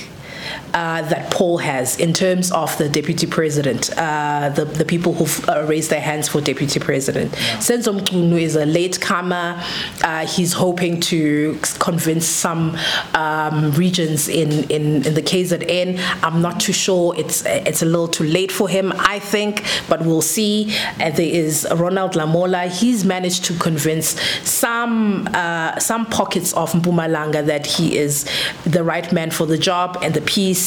uh, 0.74 1.02
that 1.02 1.30
Paul 1.30 1.58
has 1.58 1.98
in 1.98 2.12
terms 2.12 2.50
of 2.52 2.76
the 2.78 2.88
deputy 2.88 3.26
president, 3.26 3.90
uh, 3.96 4.50
the, 4.50 4.64
the 4.64 4.84
people 4.84 5.14
who've 5.14 5.48
uh, 5.48 5.64
raised 5.64 5.90
their 5.90 6.00
hands 6.00 6.28
for 6.28 6.40
deputy 6.40 6.78
president. 6.78 7.32
Yeah. 7.32 7.58
Senzo 7.58 7.98
Mchunu 7.98 8.40
is 8.40 8.56
a 8.56 8.66
latecomer. 8.66 9.62
Uh, 10.02 10.26
he's 10.26 10.52
hoping 10.52 11.00
to 11.00 11.58
convince 11.78 12.26
some 12.26 12.76
um, 13.14 13.72
regions 13.72 14.28
in, 14.28 14.64
in, 14.70 15.06
in 15.06 15.14
the 15.14 15.22
KZN. 15.22 15.98
I'm 16.22 16.42
not 16.42 16.60
too 16.60 16.72
sure. 16.72 17.14
It's, 17.16 17.44
it's 17.46 17.82
a 17.82 17.86
little 17.86 18.08
too 18.08 18.24
late 18.24 18.52
for 18.52 18.68
him, 18.68 18.92
I 18.96 19.18
think, 19.18 19.64
but 19.88 20.02
we'll 20.02 20.22
see. 20.22 20.74
Uh, 21.00 21.10
there 21.10 21.20
is 21.20 21.66
Ronald 21.74 22.12
Lamola. 22.12 22.68
He's 22.68 23.04
managed 23.04 23.44
to 23.46 23.54
convince 23.58 24.20
some, 24.46 25.28
uh, 25.32 25.78
some 25.78 26.06
pockets 26.06 26.52
of 26.52 26.72
Mpumalanga 26.72 27.46
that 27.46 27.66
he 27.66 27.96
is 27.96 28.28
the 28.64 28.84
right 28.84 29.10
man 29.12 29.30
for 29.30 29.46
the 29.46 29.58
job 29.58 29.98
and 30.02 30.14
the 30.14 30.20
peace 30.20 30.57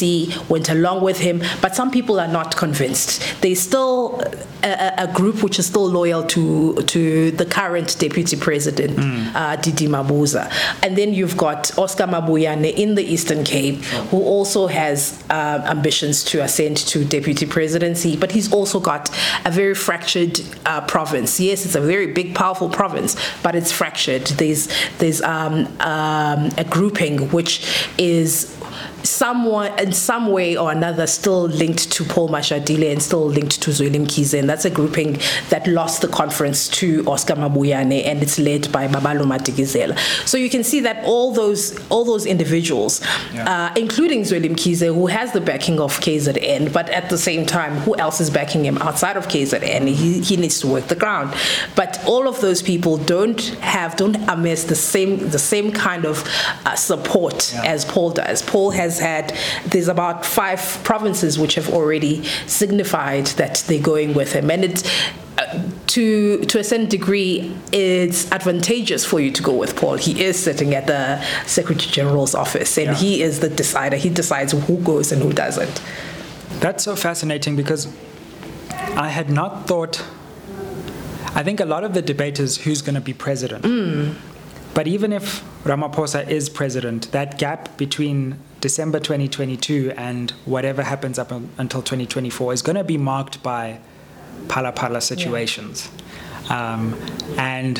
went 0.49 0.69
along 0.69 1.03
with 1.03 1.19
him, 1.19 1.43
but 1.61 1.75
some 1.75 1.91
people 1.91 2.19
are 2.19 2.27
not 2.27 2.55
convinced. 2.55 3.21
There's 3.41 3.59
still 3.59 4.21
a, 4.63 4.93
a 4.97 5.07
group 5.13 5.43
which 5.43 5.59
is 5.59 5.65
still 5.65 5.87
loyal 5.87 6.23
to 6.23 6.75
to 6.75 7.31
the 7.31 7.45
current 7.45 7.97
deputy 7.99 8.35
president, 8.35 8.97
mm. 8.97 9.35
uh, 9.35 9.55
Didi 9.57 9.87
Mabuza, 9.87 10.51
and 10.83 10.97
then 10.97 11.13
you've 11.13 11.37
got 11.37 11.77
Oscar 11.77 12.07
Mabuyane 12.07 12.73
in 12.73 12.95
the 12.95 13.03
Eastern 13.03 13.43
Cape, 13.43 13.83
who 14.11 14.21
also 14.21 14.67
has 14.67 15.23
uh, 15.29 15.63
ambitions 15.65 16.23
to 16.25 16.41
ascend 16.41 16.77
to 16.77 17.03
deputy 17.05 17.45
presidency, 17.45 18.15
but 18.15 18.31
he's 18.31 18.51
also 18.53 18.79
got 18.79 19.09
a 19.45 19.51
very 19.51 19.75
fractured 19.75 20.41
uh, 20.65 20.81
province. 20.81 21.39
Yes, 21.39 21.65
it's 21.65 21.75
a 21.75 21.81
very 21.81 22.07
big, 22.07 22.35
powerful 22.35 22.69
province, 22.69 23.15
but 23.43 23.55
it's 23.55 23.71
fractured. 23.71 24.25
There's 24.27 24.69
there's 24.99 25.21
um, 25.21 25.67
um, 25.79 26.49
a 26.57 26.65
grouping 26.69 27.29
which 27.31 27.87
is 27.97 28.57
someone 29.03 29.77
in 29.79 29.91
some 29.91 30.27
way 30.31 30.57
or 30.57 30.71
another 30.71 31.07
still 31.07 31.43
linked 31.43 31.91
to 31.91 32.03
Paul 32.03 32.29
Mashatile 32.29 32.91
and 32.91 33.01
still 33.01 33.25
linked 33.25 33.61
to 33.61 33.71
Zweli 33.71 34.05
Mkhize. 34.05 34.37
And 34.37 34.49
that's 34.49 34.65
a 34.65 34.69
grouping 34.69 35.19
that 35.49 35.67
lost 35.67 36.01
the 36.01 36.07
conference 36.07 36.67
to 36.69 37.03
Oscar 37.07 37.35
Mabuyane 37.35 38.05
and 38.05 38.21
it's 38.21 38.39
led 38.39 38.71
by 38.71 38.87
Babalo 38.87 39.23
Madikizela. 39.23 39.97
So 40.27 40.37
you 40.37 40.49
can 40.49 40.63
see 40.63 40.79
that 40.81 41.03
all 41.05 41.31
those 41.33 41.79
all 41.89 42.05
those 42.05 42.25
individuals, 42.25 43.01
yeah. 43.33 43.71
uh, 43.71 43.73
including 43.75 44.21
Zweli 44.21 44.49
Mkhize, 44.49 44.85
who 44.93 45.07
has 45.07 45.31
the 45.33 45.41
backing 45.41 45.79
of 45.79 45.99
KZN, 45.99 46.71
but 46.73 46.89
at 46.89 47.09
the 47.09 47.17
same 47.17 47.45
time, 47.45 47.77
who 47.77 47.95
else 47.97 48.21
is 48.21 48.29
backing 48.29 48.65
him 48.65 48.77
outside 48.79 49.17
of 49.17 49.27
KZN? 49.27 49.87
He, 49.87 50.21
he 50.21 50.37
needs 50.37 50.59
to 50.61 50.67
work 50.67 50.87
the 50.87 50.95
ground. 50.95 51.33
But 51.75 52.03
all 52.05 52.27
of 52.27 52.41
those 52.41 52.61
people 52.61 52.97
don't 52.97 53.41
have, 53.59 53.95
don't 53.95 54.17
amass 54.29 54.63
the 54.63 54.75
same 54.75 55.29
the 55.29 55.39
same 55.39 55.71
kind 55.71 56.05
of 56.05 56.27
uh, 56.65 56.75
support 56.75 57.51
yeah. 57.53 57.63
as 57.65 57.85
Paul 57.85 58.11
does. 58.11 58.41
Paul 58.41 58.71
has 58.71 58.90
has 58.91 58.99
had, 58.99 59.37
there's 59.65 59.87
about 59.87 60.25
five 60.25 60.59
provinces 60.83 61.39
which 61.39 61.55
have 61.55 61.69
already 61.69 62.23
signified 62.47 63.27
that 63.37 63.63
they're 63.67 63.81
going 63.81 64.13
with 64.13 64.33
him. 64.33 64.51
And 64.51 64.63
it's, 64.63 64.83
uh, 65.37 65.61
to 65.87 66.43
to 66.45 66.59
a 66.59 66.63
certain 66.63 66.87
degree, 66.87 67.55
it's 67.71 68.31
advantageous 68.31 69.05
for 69.05 69.19
you 69.19 69.31
to 69.31 69.41
go 69.41 69.53
with 69.53 69.75
Paul. 69.75 69.95
He 69.95 70.23
is 70.23 70.37
sitting 70.37 70.75
at 70.75 70.87
the 70.87 71.21
Secretary 71.45 71.91
General's 71.91 72.35
office, 72.35 72.77
and 72.77 72.87
yeah. 72.87 72.95
he 72.95 73.23
is 73.23 73.39
the 73.39 73.49
decider. 73.49 73.97
He 73.97 74.09
decides 74.09 74.51
who 74.51 74.77
goes 74.77 75.11
and 75.11 75.21
who 75.21 75.31
doesn't. 75.33 75.81
That's 76.59 76.83
so 76.83 76.95
fascinating 76.95 77.55
because 77.55 77.87
I 78.69 79.09
had 79.09 79.29
not 79.29 79.67
thought. 79.67 80.03
I 81.33 81.43
think 81.43 81.59
a 81.61 81.65
lot 81.65 81.83
of 81.83 81.93
the 81.93 82.01
debate 82.01 82.39
is 82.39 82.57
who's 82.57 82.81
going 82.81 82.95
to 82.95 83.01
be 83.01 83.13
president. 83.13 83.63
Mm. 83.63 84.15
But 84.73 84.87
even 84.87 85.11
if 85.11 85.43
Ramaphosa 85.63 86.27
is 86.29 86.49
president, 86.49 87.11
that 87.11 87.37
gap 87.37 87.77
between 87.77 88.39
December 88.61 88.99
2022 88.99 89.93
and 89.97 90.31
whatever 90.45 90.83
happens 90.83 91.19
up 91.19 91.31
until 91.31 91.81
2024 91.81 92.53
is 92.53 92.61
going 92.61 92.75
to 92.77 92.83
be 92.83 92.97
marked 92.97 93.43
by 93.43 93.79
phala 94.47 94.73
phala 94.73 95.01
situations. 95.01 95.89
Yeah. 96.45 96.73
Um, 96.73 96.99
and 97.37 97.77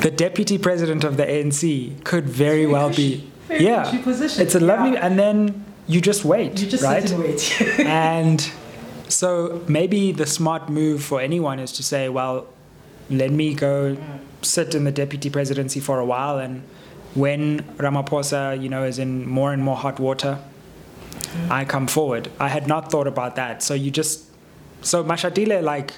the 0.00 0.10
deputy 0.10 0.58
president 0.58 1.04
of 1.04 1.16
the 1.16 1.24
ANC 1.24 2.04
could 2.04 2.28
very 2.28 2.66
well 2.66 2.90
be. 2.90 3.28
Very 3.48 3.64
yeah, 3.64 3.90
it's 3.92 4.54
a 4.54 4.60
lovely, 4.60 4.92
yeah. 4.92 5.06
and 5.06 5.18
then 5.18 5.64
you 5.86 6.00
just 6.00 6.24
wait, 6.24 6.60
you 6.60 6.68
just 6.68 6.84
right? 6.84 7.10
and 7.10 7.22
wait. 7.22 7.60
and 7.80 8.50
so 9.08 9.62
maybe 9.68 10.12
the 10.12 10.26
smart 10.26 10.68
move 10.68 11.02
for 11.02 11.20
anyone 11.20 11.58
is 11.58 11.72
to 11.72 11.82
say, 11.82 12.08
well, 12.08 12.46
let 13.18 13.30
me 13.30 13.54
go 13.54 13.96
sit 14.42 14.74
in 14.74 14.84
the 14.84 14.90
deputy 14.92 15.30
presidency 15.30 15.80
for 15.80 15.98
a 15.98 16.04
while 16.04 16.38
and 16.38 16.62
when 17.14 17.62
Ramaphosa, 17.76 18.60
you 18.60 18.68
know, 18.68 18.84
is 18.84 18.98
in 18.98 19.28
more 19.28 19.52
and 19.52 19.62
more 19.62 19.76
hot 19.76 20.00
water. 20.00 20.38
I 21.50 21.64
come 21.64 21.86
forward. 21.86 22.30
I 22.40 22.48
had 22.48 22.66
not 22.66 22.90
thought 22.90 23.06
about 23.06 23.36
that. 23.36 23.62
So 23.62 23.74
you 23.74 23.90
just, 23.90 24.30
so 24.80 25.04
Mashatile, 25.04 25.62
like, 25.62 25.92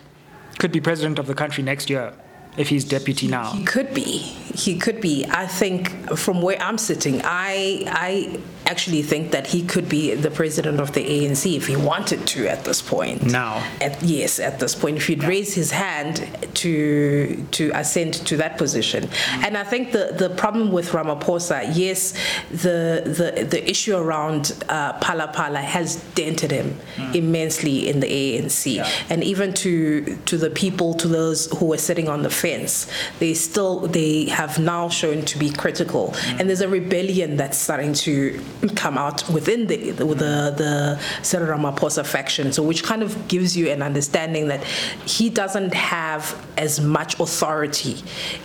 could 0.59 0.73
be 0.73 0.80
president 0.80 1.18
of 1.18 1.26
the 1.26 1.35
country 1.35 1.62
next 1.62 1.88
year. 1.88 2.12
if 2.56 2.68
he's 2.68 2.85
deputy 2.85 3.26
now? 3.28 3.50
He 3.52 3.64
could 3.64 3.92
be. 3.94 4.18
He 4.54 4.78
could 4.78 5.00
be. 5.00 5.26
I 5.28 5.47
think 5.47 5.90
from 6.16 6.42
where 6.42 6.61
I'm 6.61 6.78
sitting, 6.78 7.21
I 7.25 7.85
I 7.88 8.38
actually 8.66 9.02
think 9.02 9.30
that 9.33 9.47
he 9.47 9.62
could 9.62 9.88
be 9.88 10.14
the 10.14 10.30
president 10.30 10.80
of 10.80 10.92
the 10.92 11.04
ANC 11.04 11.56
if 11.56 11.66
he 11.66 11.76
wanted 11.76 12.26
to 12.26 12.49
at 12.49 12.64
this 12.64 12.80
point. 12.80 13.23
Now. 13.23 13.62
At, 13.80 14.02
yes, 14.02 14.38
at 14.38 14.59
this 14.61 14.75
point, 14.75 14.97
if 14.97 15.06
he'd 15.06 15.25
raise 15.25 15.54
his 15.54 15.71
hand 15.71 16.26
to 16.54 17.47
to 17.52 17.71
ascend 17.75 18.14
to 18.26 18.37
that 18.37 18.59
position. 18.59 19.09
And 19.44 19.56
I 19.56 19.64
think 19.64 19.92
the, 19.92 20.14
the 20.16 20.30
problem 20.30 20.73
with 20.73 20.90
Ramaphosa, 20.90 21.73
yes, 21.75 22.14
the 22.50 23.02
the, 23.04 23.44
the 23.44 23.71
issue 23.71 23.97
around 23.97 24.64
uh, 24.68 24.99
Phala 25.00 25.56
has 25.62 25.97
dented 26.14 26.50
him 26.50 26.78
mm. 26.97 27.14
immensely 27.14 27.88
in 27.88 28.00
the 28.00 28.06
ANC. 28.06 28.76
Yeah. 28.76 28.88
And 29.11 29.23
even 29.25 29.52
to 29.54 30.16
to 30.26 30.37
the 30.37 30.50
people, 30.50 30.94
to 30.94 31.09
those 31.09 31.50
who 31.59 31.66
were 31.66 31.78
sitting 31.78 32.09
on 32.09 32.23
the 32.23 32.30
fence, 32.30 32.90
they 33.18 33.35
still 33.35 33.80
they 33.80 34.26
have 34.26 34.59
now 34.59 34.88
shown 34.88 35.23
to 35.26 35.38
be 35.38 35.50
critical. 35.50 36.09
Mm. 36.09 36.40
And 36.40 36.49
there's 36.49 36.61
a 36.61 36.68
rebellion 36.68 37.37
that's 37.37 37.59
starting 37.59 37.92
to 37.94 38.40
come 38.68 38.99
out 38.99 39.28
within 39.28 39.66
the 39.66 39.90
the 39.90 40.04
the, 40.04 40.54
the 40.56 41.00
Cyril 41.23 41.56
Ramaphosa 41.56 42.04
faction, 42.04 42.52
so 42.52 42.62
which 42.62 42.83
kind 42.83 43.02
of 43.02 43.28
gives 43.28 43.56
you 43.56 43.71
an 43.71 43.83
understanding 43.83 44.49
that 44.49 44.64
he 45.06 45.30
doesn't 45.30 45.75
have 45.75 46.35
as 46.56 46.80
much 46.80 47.18
authority 47.21 48.02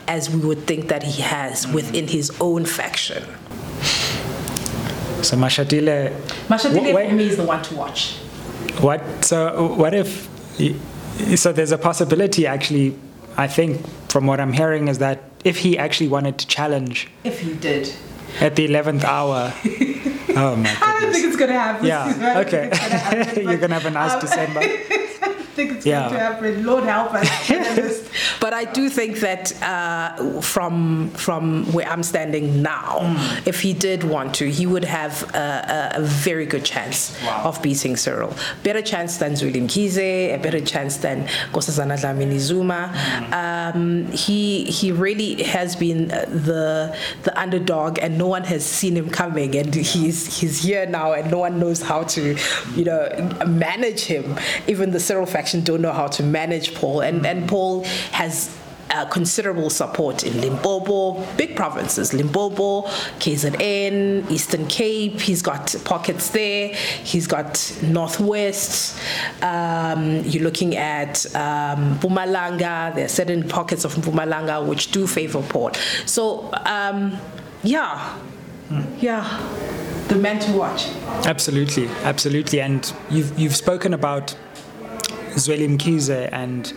as 0.08 0.30
we 0.30 0.40
would 0.42 0.66
think 0.68 0.88
that 0.88 1.04
he 1.04 1.22
has 1.22 1.68
within 1.68 2.08
his 2.08 2.32
own 2.40 2.66
faction. 2.66 3.24
So 5.22 5.36
Mashatile, 5.36 6.16
Mashatile 6.48 7.10
for 7.10 7.16
me 7.16 7.28
is 7.28 7.38
the 7.38 7.44
one 7.44 7.62
to 7.64 7.76
watch. 7.76 8.16
What? 8.80 9.02
So 9.26 9.74
what 9.74 9.94
if? 9.94 10.30
So 11.36 11.52
there's 11.52 11.72
a 11.72 11.78
possibility, 11.78 12.48
actually. 12.48 12.98
I 13.38 13.48
think 13.48 13.86
from 14.10 14.28
what 14.28 14.40
I'm 14.40 14.54
hearing 14.54 14.88
is 14.88 15.00
that 15.00 15.24
if 15.44 15.58
he 15.58 15.78
actually 15.78 16.10
wanted 16.10 16.38
to 16.40 16.48
challenge, 16.48 17.08
if 17.24 17.40
he 17.40 17.54
did, 17.54 17.94
at 18.40 18.56
the 18.56 18.68
11th 18.68 19.04
hour. 19.04 19.54
Oh 20.36 20.56
my 20.56 20.64
goodness. 20.64 20.78
I 20.82 21.00
don't 21.02 21.12
think 21.12 21.26
it's 21.26 21.36
going 21.36 21.50
to 21.50 21.60
happen. 21.60 21.86
Yeah. 21.86 22.44
Okay. 22.46 22.70
Happen, 22.72 23.44
You're 23.50 23.58
going 23.58 23.70
to 23.72 23.80
have 23.80 23.86
a 23.86 23.92
nice 23.92 24.14
um, 24.14 24.22
December. 24.22 24.62
think 25.60 25.78
it's 25.78 25.86
yeah. 25.86 26.02
going 26.02 26.14
to 26.14 26.20
happen. 26.20 26.66
Lord 26.66 26.84
help 26.84 27.14
us. 27.14 28.10
but 28.44 28.54
I 28.54 28.66
do 28.66 28.90
think 28.90 29.20
that 29.20 29.46
uh, 29.62 30.42
from 30.42 31.10
from 31.26 31.72
where 31.74 31.88
I'm 31.88 32.04
standing 32.04 32.62
now, 32.62 33.00
mm. 33.00 33.48
if 33.48 33.62
he 33.62 33.74
did 33.74 34.04
want 34.04 34.36
to, 34.36 34.46
he 34.50 34.66
would 34.66 34.86
have 34.86 35.14
a, 35.36 35.92
a 35.96 36.02
very 36.02 36.46
good 36.54 36.66
chance 36.74 37.00
wow. 37.24 37.44
of 37.50 37.62
beating 37.62 37.96
Cyril. 37.98 38.34
Better 38.64 38.82
chance 38.82 39.18
than 39.18 39.34
Zweli 39.34 39.62
Mkhize, 39.66 40.34
a 40.38 40.38
better 40.38 40.62
chance 40.62 40.98
than 40.98 41.28
Nkosazana 41.52 41.98
Dlamini 42.02 42.40
Zuma. 42.40 42.82
Mm. 42.94 43.34
Um, 43.44 44.12
he 44.26 44.64
he 44.66 44.92
really 44.92 45.44
has 45.44 45.76
been 45.76 46.08
the 46.50 46.96
the 47.24 47.34
underdog, 47.44 48.00
and 48.00 48.18
no 48.18 48.28
one 48.28 48.46
has 48.54 48.66
seen 48.66 48.96
him 48.96 49.10
coming, 49.10 49.56
and 49.56 49.74
he's 49.76 50.20
he's 50.40 50.64
here 50.64 50.86
now, 50.86 51.14
and 51.18 51.30
no 51.32 51.40
one 51.40 51.60
knows 51.60 51.82
how 51.82 52.04
to, 52.16 52.38
you 52.76 52.86
know, 52.86 53.02
manage 53.48 54.02
him. 54.14 54.26
Even 54.68 54.92
the 54.92 55.00
Cyril 55.00 55.26
faction 55.26 55.49
don't 55.58 55.82
know 55.82 55.94
how 55.94 56.08
to 56.08 56.24
manage 56.24 56.76
Paul, 56.76 57.02
and, 57.02 57.26
and 57.26 57.48
Paul 57.48 57.84
has 58.12 58.56
uh, 58.92 59.06
considerable 59.06 59.70
support 59.70 60.24
in 60.24 60.42
Limpopo, 60.42 61.24
big 61.36 61.56
provinces, 61.56 62.14
Limpopo, 62.14 62.84
KZN, 63.20 64.30
Eastern 64.32 64.66
Cape. 64.68 65.20
He's 65.20 65.42
got 65.42 65.76
pockets 65.86 66.30
there. 66.30 66.74
He's 66.74 67.28
got 67.28 67.78
Northwest. 67.84 69.00
Um, 69.44 70.22
you're 70.26 70.44
looking 70.44 70.76
at 70.76 71.26
um, 71.36 72.00
Mpumalanga. 72.00 72.96
There 72.96 73.06
are 73.06 73.10
certain 73.10 73.48
pockets 73.48 73.86
of 73.86 73.94
Mpumalanga 73.96 74.66
which 74.66 74.92
do 74.92 75.06
favor 75.06 75.42
Paul. 75.42 75.74
So, 76.06 76.50
um, 76.66 77.18
yeah, 77.64 78.18
yeah, 79.00 80.06
the 80.08 80.16
man 80.16 80.40
to 80.40 80.52
watch. 80.54 80.88
Absolutely, 81.26 81.88
absolutely. 82.04 82.62
And 82.62 82.92
you've, 83.10 83.38
you've 83.38 83.56
spoken 83.56 83.94
about 83.94 84.36
Zweli 85.40 85.68
Mkhize, 85.78 86.30
and 86.32 86.74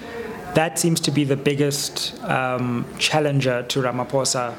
that 0.55 0.79
seems 0.79 1.01
to 1.01 1.11
be 1.11 1.25
the 1.25 1.37
biggest 1.37 2.23
um, 2.25 2.87
challenger 2.99 3.63
to 3.65 3.81
Ramaphosa. 3.81 4.55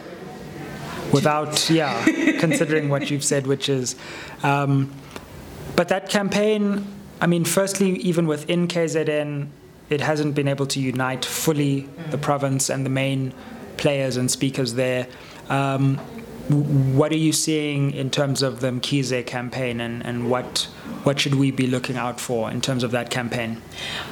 Without, 1.11 1.69
yeah, 1.69 2.03
considering 2.39 2.89
what 2.89 3.11
you've 3.11 3.23
said, 3.23 3.45
which 3.45 3.69
is, 3.69 3.95
um, 4.41 4.91
but 5.75 5.87
that 5.89 6.09
campaign, 6.09 6.87
I 7.21 7.27
mean, 7.27 7.45
firstly, 7.45 7.97
even 7.97 8.27
within 8.27 8.67
KZN, 8.67 9.47
it 9.89 10.01
hasn't 10.01 10.33
been 10.35 10.47
able 10.47 10.65
to 10.67 10.79
unite 10.79 11.23
fully 11.23 11.87
the 12.09 12.17
province 12.17 12.69
and 12.69 12.85
the 12.85 12.89
main 12.89 13.33
players 13.77 14.17
and 14.17 14.29
speakers 14.29 14.73
there. 14.73 15.07
Um, 15.49 15.97
what 16.47 17.11
are 17.11 17.17
you 17.17 17.31
seeing 17.31 17.91
in 17.91 18.09
terms 18.09 18.41
of 18.41 18.59
the 18.59 18.67
Mkhize 18.67 19.25
campaign 19.25 19.79
and, 19.79 20.05
and 20.05 20.29
what 20.29 20.67
what 21.03 21.19
should 21.19 21.35
we 21.35 21.51
be 21.51 21.67
looking 21.67 21.97
out 21.97 22.19
for 22.19 22.49
in 22.49 22.61
terms 22.61 22.83
of 22.83 22.91
that 22.91 23.09
campaign? 23.09 23.61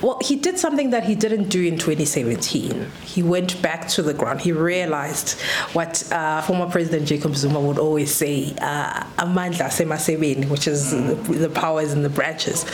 Well, 0.02 0.20
he 0.22 0.36
did 0.36 0.58
something 0.58 0.90
that 0.92 1.06
he 1.06 1.16
didn't 1.16 1.50
do 1.50 1.64
in 1.64 1.78
2017. 1.78 2.92
He 3.04 3.24
went 3.24 3.62
back 3.62 3.88
to 3.90 4.02
the 4.02 4.14
ground. 4.14 4.42
He 4.42 4.52
realized 4.52 5.40
what 5.74 6.10
uh, 6.12 6.42
former 6.42 6.70
President 6.70 7.08
Jacob 7.08 7.36
Zuma 7.36 7.60
would 7.60 7.78
always 7.78 8.14
say, 8.14 8.54
uh, 8.60 9.04
amandla 9.18 9.70
semasebeni, 9.70 10.50
which 10.50 10.68
is 10.68 10.92
the, 10.92 11.16
the 11.16 11.50
powers 11.50 11.94
in 11.94 12.04
the 12.04 12.10
branches. 12.10 12.66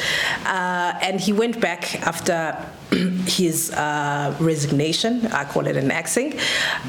Uh, 0.46 0.98
and 1.02 1.20
he 1.20 1.32
went 1.32 1.60
back 1.62 1.96
after 2.02 2.58
his 3.28 3.72
uh, 3.72 4.36
resignation, 4.40 5.28
I 5.28 5.46
call 5.46 5.68
it 5.68 5.76
an 5.76 5.92
axing, 5.92 6.40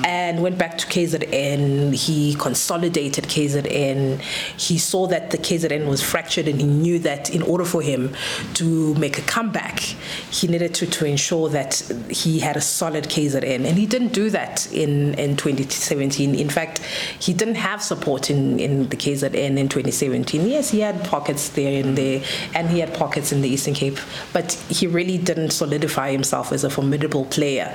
and 0.05 0.43
went 0.43 0.59
back 0.59 0.79
to 0.79 0.87
KZN. 0.87 1.95
He 1.95 2.35
consolidated 2.35 3.25
KZN. 3.25 4.21
He 4.57 4.79
saw 4.79 5.07
that 5.09 5.31
the 5.31 5.39
KZN 5.39 5.87
was 5.87 6.03
fractured 6.03 6.49
and 6.49 6.61
he 6.61 6.67
knew 6.67 6.99
that 7.01 7.31
in 7.31 7.43
order 7.43 7.65
for 7.65 7.83
him 7.83 8.15
to 8.55 8.95
make 8.95 9.19
a 9.19 9.23
comeback, 9.23 9.81
he 9.81 10.47
needed 10.47 10.75
to, 10.75 10.87
to 10.87 11.05
ensure 11.05 11.49
that 11.49 11.75
he 12.11 12.39
had 12.39 12.57
a 12.57 12.61
solid 12.61 13.05
KZN. 13.05 13.67
And 13.67 13.79
he 13.79 13.87
didn't 13.87 14.13
do 14.13 14.31
that 14.31 14.71
in, 14.73 15.15
in 15.15 15.37
2017. 15.37 16.35
In 16.35 16.49
fact, 16.49 16.79
he 17.19 17.33
didn't 17.33 17.57
have 17.57 17.83
support 17.83 18.31
in, 18.31 18.61
in 18.61 18.89
the 18.89 18.97
KZN 18.97 19.59
in 19.59 19.69
2017. 19.69 20.47
Yes, 20.47 20.71
he 20.71 20.81
had 20.81 21.05
pockets 21.05 21.49
there 21.51 21.83
and 21.83 21.97
there, 21.97 22.23
and 22.55 22.69
he 22.69 22.81
had 22.81 22.95
pockets 22.95 23.33
in 23.33 23.43
the 23.43 23.49
Eastern 23.49 23.75
Cape, 23.75 23.99
but 24.33 24.53
he 24.69 24.87
really 24.87 25.19
didn't 25.19 25.51
solidify 25.51 25.79
solidify 25.79 26.09
himself 26.29 26.53
as 26.53 26.65
a 26.65 26.71
formidable 26.71 27.25
player. 27.27 27.75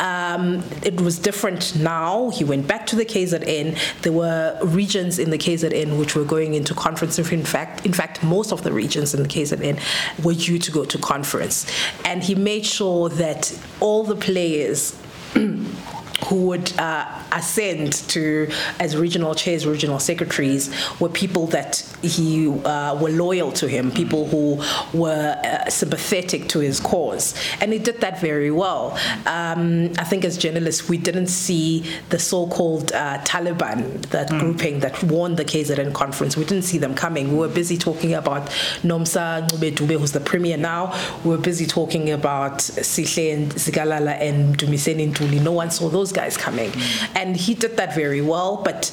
Um, 0.00 0.62
it 0.82 1.00
was 1.00 1.18
different 1.18 1.74
now. 1.76 2.30
He 2.30 2.44
went 2.44 2.66
back 2.66 2.86
to 2.88 2.96
the 2.96 3.04
KZN. 3.04 3.78
There 4.02 4.12
were 4.12 4.58
regions 4.62 5.18
in 5.18 5.30
the 5.30 5.38
KZN 5.38 5.98
which 5.98 6.14
were 6.14 6.24
going 6.24 6.54
into 6.54 6.74
conference. 6.74 7.18
In 7.18 7.44
fact, 7.44 7.86
in 7.86 7.94
fact, 7.94 8.22
most 8.22 8.52
of 8.52 8.62
the 8.62 8.72
regions 8.72 9.14
in 9.14 9.22
the 9.22 9.28
KZN 9.28 9.78
were 10.22 10.34
due 10.34 10.58
to 10.58 10.70
go 10.70 10.84
to 10.84 10.98
conference, 10.98 11.66
and 12.04 12.22
he 12.22 12.34
made 12.34 12.66
sure 12.66 13.08
that 13.08 13.58
all 13.80 14.04
the 14.04 14.16
players. 14.16 14.94
who 16.26 16.46
would 16.46 16.76
uh, 16.78 17.22
ascend 17.32 17.92
to 17.92 18.50
as 18.80 18.96
regional 18.96 19.34
chairs, 19.34 19.66
regional 19.66 19.98
secretaries, 19.98 20.74
were 21.00 21.08
people 21.08 21.46
that 21.48 21.76
he 22.02 22.48
uh, 22.48 22.98
were 23.00 23.10
loyal 23.10 23.52
to 23.52 23.68
him, 23.68 23.90
people 23.90 24.26
who 24.26 24.62
were 24.96 25.38
uh, 25.44 25.68
sympathetic 25.68 26.48
to 26.48 26.60
his 26.60 26.80
cause, 26.80 27.34
and 27.60 27.72
he 27.72 27.78
did 27.78 28.00
that 28.00 28.20
very 28.20 28.50
well. 28.50 28.98
Um, 29.26 29.92
I 29.98 30.04
think 30.04 30.24
as 30.24 30.38
journalists, 30.38 30.88
we 30.88 30.98
didn't 30.98 31.28
see 31.28 31.84
the 32.08 32.18
so-called 32.18 32.92
uh, 32.92 33.18
Taliban, 33.24 34.02
that 34.06 34.28
mm. 34.30 34.40
grouping 34.40 34.80
that 34.80 35.02
won 35.04 35.34
the 35.36 35.44
KZN 35.44 35.92
conference. 35.92 36.36
We 36.36 36.44
didn't 36.44 36.64
see 36.64 36.78
them 36.78 36.94
coming. 36.94 37.32
We 37.32 37.38
were 37.38 37.48
busy 37.48 37.76
talking 37.76 38.14
about 38.14 38.46
Nomsa 38.82 39.46
Ncube 39.48 39.74
Dube, 39.74 39.98
who's 39.98 40.12
the 40.12 40.20
premier 40.20 40.56
now. 40.56 40.94
We 41.24 41.30
were 41.30 41.38
busy 41.38 41.66
talking 41.66 42.10
about 42.10 42.58
Sihle 42.58 43.34
and 43.34 43.52
Zikalala 43.52 44.20
and 44.20 44.56
Dumiseni 44.56 45.12
Ntuli. 45.12 45.42
No 45.42 45.52
one 45.52 45.70
saw 45.70 45.88
those 45.88 46.12
guys 46.14 46.36
coming. 46.36 46.72
And 47.14 47.36
he 47.36 47.54
did 47.54 47.76
that 47.76 47.94
very 47.94 48.20
well. 48.20 48.62
But 48.64 48.90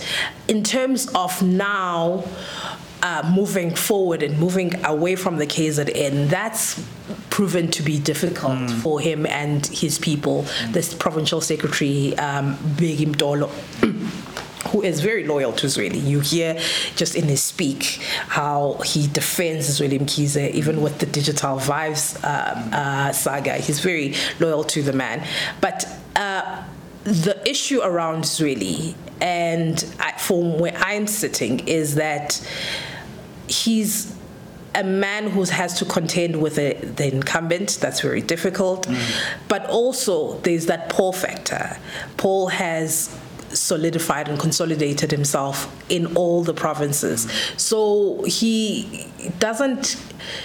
in 0.48 0.64
terms 0.64 1.08
of 1.14 1.42
now, 1.42 2.24
uh, 3.04 3.32
moving 3.36 3.76
forward 3.76 4.22
and 4.22 4.40
moving 4.40 4.74
away 4.86 5.16
from 5.16 5.38
the 5.38 5.48
KZN, 5.48 6.30
that's 6.30 6.84
proven 7.30 7.70
to 7.72 7.82
be 7.82 8.00
difficult 8.00 8.60
mm. 8.60 8.82
for 8.82 9.00
him 9.00 9.26
and 9.26 9.66
his 9.68 9.98
people. 9.98 10.44
Mm. 10.44 10.74
This 10.74 10.94
provincial 10.94 11.42
secretary, 11.42 12.18
um, 12.18 12.58
Bheki 12.58 13.08
Mtolo. 13.08 13.50
who 14.72 14.82
is 14.82 15.02
very 15.02 15.26
loyal 15.26 15.52
to 15.52 15.68
Zweli. 15.68 16.02
You 16.02 16.22
hear 16.22 16.60
just 16.96 17.16
in 17.16 17.26
his 17.26 17.44
speak 17.44 18.00
how 18.28 18.80
he 18.86 19.08
defends 19.08 19.80
Zweli 19.80 20.00
Mkhize, 20.00 20.52
even 20.52 20.82
with 20.82 21.00
the 21.00 21.06
digital 21.06 21.58
vibes 21.58 22.16
um, 22.24 22.70
uh, 22.72 23.12
saga. 23.12 23.56
He's 23.56 23.80
very 23.80 24.16
loyal 24.40 24.64
to 24.66 24.82
the 24.82 24.94
man. 24.94 25.28
But 25.60 25.86
uh, 26.16 26.64
the 27.04 27.42
issue 27.50 27.82
around 27.82 28.24
Zweli, 28.24 28.96
and 29.20 29.84
I, 30.00 30.12
from 30.14 30.60
where 30.60 30.76
I'm 30.78 31.08
sitting, 31.08 31.68
is 31.68 31.96
that 31.96 32.46
he's 33.48 34.16
a 34.74 34.84
man 34.84 35.30
who 35.30 35.44
has 35.44 35.78
to 35.80 35.86
contend 35.86 36.42
with 36.42 36.58
a, 36.58 36.74
the 36.74 37.12
incumbent. 37.12 37.78
That's 37.82 38.02
very 38.02 38.22
difficult. 38.22 38.88
Mm. 38.88 39.38
But 39.48 39.66
also, 39.70 40.40
there's 40.40 40.68
that 40.68 40.90
Paul 40.90 41.12
factor. 41.12 41.78
Paul 42.18 42.48
has 42.48 43.16
solidified 43.50 44.30
and 44.30 44.40
consolidated 44.40 45.12
himself 45.12 45.70
in 45.90 46.16
all 46.16 46.42
the 46.44 46.54
provinces. 46.54 47.30
So 47.58 48.24
he 48.24 49.11
doesn't, 49.40 50.02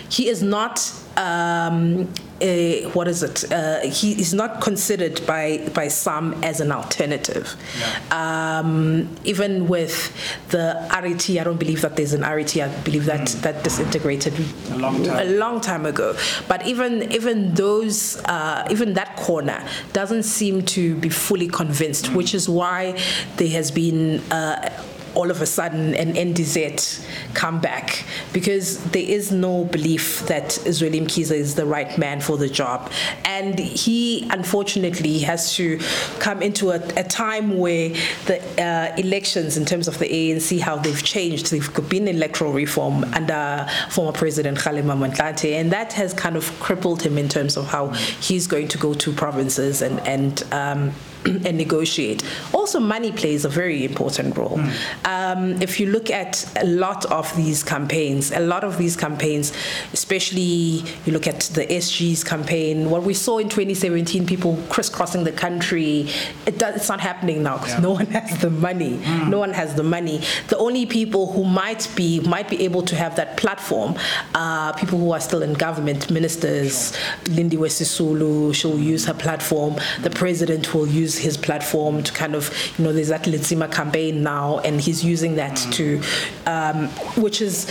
he 0.09 0.29
is 0.29 0.43
not 0.43 0.93
um, 1.17 2.13
a, 2.41 2.85
what 2.91 3.09
is 3.09 3.23
it? 3.23 3.51
Uh, 3.51 3.81
he 3.81 4.21
is 4.21 4.35
not 4.35 4.61
considered 4.61 5.25
by 5.27 5.67
by 5.75 5.89
some 5.89 6.35
as 6.45 6.61
an 6.61 6.71
alternative. 6.71 7.57
Yeah. 7.79 8.59
Um, 8.61 9.09
even 9.25 9.69
with 9.69 10.13
the 10.49 10.87
RET, 11.03 11.31
I 11.31 11.45
don't 11.45 11.59
believe 11.59 11.81
that 11.81 11.97
there's 11.97 12.13
an 12.13 12.23
RET. 12.23 12.57
I 12.57 12.69
believe 12.83 13.07
that 13.07 13.21
mm. 13.21 13.41
that 13.43 13.65
disintegrated 13.65 14.35
a 14.71 14.77
long 14.77 15.03
time, 15.03 15.27
a 15.27 15.31
long 15.31 15.61
time 15.61 15.87
ago. 15.87 16.17
But 16.49 16.67
even 16.67 17.11
even 17.13 17.55
those 17.55 18.23
uh, 18.25 18.67
even 18.71 18.95
that 18.95 19.17
corner 19.17 19.67
doesn't 19.93 20.25
seem 20.25 20.63
to 20.67 20.95
be 20.97 21.09
fully 21.09 21.49
convinced, 21.49 22.07
mm. 22.07 22.17
which 22.17 22.35
is 22.35 22.49
why 22.49 23.01
there 23.37 23.51
has 23.51 23.71
been. 23.71 24.21
Uh, 24.31 24.71
all 25.17 25.31
of 25.31 25.41
a 25.43 25.47
sudden 25.47 25.95
an 25.95 26.13
NDZ 26.15 27.05
come 27.35 27.61
back. 27.61 28.05
Because 28.33 28.79
there 28.91 29.03
is 29.03 29.33
no 29.33 29.65
belief 29.65 30.27
that 30.27 30.51
Zweli 30.51 31.01
Mkhize 31.01 31.33
is 31.33 31.55
the 31.55 31.67
right 31.67 31.97
man 31.99 32.21
for 32.21 32.37
the 32.37 32.49
job. 32.49 32.93
And 33.25 33.59
he 33.59 34.29
unfortunately 34.31 35.21
has 35.21 35.55
to 35.55 35.79
come 36.19 36.43
into 36.43 36.71
a, 36.71 36.81
a 36.97 37.05
time 37.05 37.59
where 37.59 37.89
the 38.27 38.39
uh, 38.63 38.95
elections, 38.97 39.57
in 39.57 39.65
terms 39.65 39.89
of 39.89 39.99
the 39.99 40.09
ANC, 40.09 40.61
how 40.61 40.77
they've 40.77 41.03
changed, 41.03 41.51
they've 41.51 41.89
been 41.89 42.07
electoral 42.09 42.53
reform 42.53 43.05
under 43.15 43.67
former 43.91 44.13
President 44.13 44.59
Kgalema 44.59 44.97
Motlanthe, 44.97 45.53
and 45.53 45.73
that 45.73 45.93
has 45.95 46.13
kind 46.13 46.37
of 46.37 46.45
crippled 46.61 47.03
him 47.03 47.19
in 47.19 47.29
terms 47.29 47.57
of 47.57 47.67
how 47.67 47.89
he's 48.21 48.47
going 48.47 48.69
to 48.69 48.79
go 48.79 48.95
to 48.95 49.13
provinces 49.13 49.83
and, 49.83 50.01
and 50.01 50.45
um, 50.53 50.93
and 51.47 51.57
negotiate. 51.57 52.23
Also, 52.53 52.81
money 52.81 53.13
plays 53.13 53.45
a 53.45 53.49
very 53.49 53.85
important 53.85 54.37
role. 54.37 54.59
Mm. 54.59 54.73
Um, 55.05 55.63
if 55.63 55.81
you 55.81 55.87
look 55.87 56.11
at 56.11 56.49
a 56.57 56.67
lot 56.67 57.05
of 57.07 57.35
these 57.37 57.63
campaigns, 57.63 58.33
a 58.33 58.41
lot 58.41 58.65
of 58.65 58.79
these 58.79 58.97
campaigns, 58.97 59.53
especially 59.93 60.83
you 61.05 61.13
look 61.13 61.27
at 61.27 61.41
the 61.55 61.67
SG's 61.67 62.25
campaign, 62.25 62.91
what 62.91 63.03
we 63.03 63.15
saw 63.15 63.39
in 63.39 63.49
2017, 63.49 64.27
people 64.27 64.63
crisscrossing 64.69 65.25
the 65.25 65.33
country, 65.33 66.09
it 66.47 66.59
does, 66.59 66.77
it's 66.77 66.89
not 66.89 67.01
happening 67.01 67.43
now 67.43 67.57
because 67.59 67.75
yeah. 67.75 67.81
no 67.81 67.93
one 67.93 68.07
has 68.07 68.41
the 68.41 68.51
money. 68.51 68.99
Mm. 68.99 69.29
No 69.29 69.39
one 69.39 69.53
has 69.53 69.75
the 69.75 69.83
money. 69.83 70.21
The 70.49 70.59
only 70.59 70.87
people 70.87 71.33
who 71.33 71.45
might 71.45 71.89
be 71.97 72.21
might 72.21 72.49
be 72.49 72.65
able 72.65 72.83
to 72.83 72.97
have 72.97 73.17
that 73.17 73.37
platform 73.37 73.97
are 74.35 74.75
people 74.75 74.99
who 74.99 75.13
are 75.13 75.21
still 75.21 75.43
in 75.43 75.55
government, 75.55 76.11
ministers. 76.11 76.97
Sure. 76.97 77.35
Lindiwe 77.35 77.69
Sisulu, 77.69 78.55
she'll 78.55 78.79
use 78.79 79.07
her 79.07 79.15
platform. 79.15 79.77
The 80.03 80.11
president 80.11 80.75
will 80.75 80.87
use 80.87 81.16
his 81.17 81.37
platform 81.37 82.03
to 82.03 82.13
kind 82.13 82.35
of, 82.35 82.53
you 82.79 82.85
know, 82.85 82.93
there's 82.93 83.09
that 83.09 83.25
Letsema 83.25 83.71
campaign 83.73 84.23
now, 84.23 84.59
and 84.61 84.81
he's 84.81 85.05
using 85.05 85.37
that 85.37 85.53
mm. 85.53 85.73
to, 85.75 86.51
um, 86.51 86.89
which 87.23 87.41
is 87.41 87.67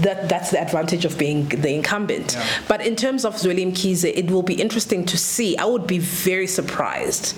that 0.00 0.28
that's 0.28 0.50
the 0.50 0.60
advantage 0.60 1.04
of 1.04 1.16
being 1.18 1.48
the 1.48 1.72
incumbent. 1.72 2.34
Yeah. 2.34 2.46
But 2.68 2.86
in 2.86 2.96
terms 2.96 3.24
of 3.24 3.34
Zweli 3.36 3.66
Mkhize, 3.66 4.04
it 4.04 4.30
will 4.30 4.42
be 4.42 4.54
interesting 4.54 5.04
to 5.06 5.16
see. 5.16 5.56
I 5.56 5.64
would 5.64 5.86
be 5.86 5.98
very 5.98 6.46
surprised 6.46 7.34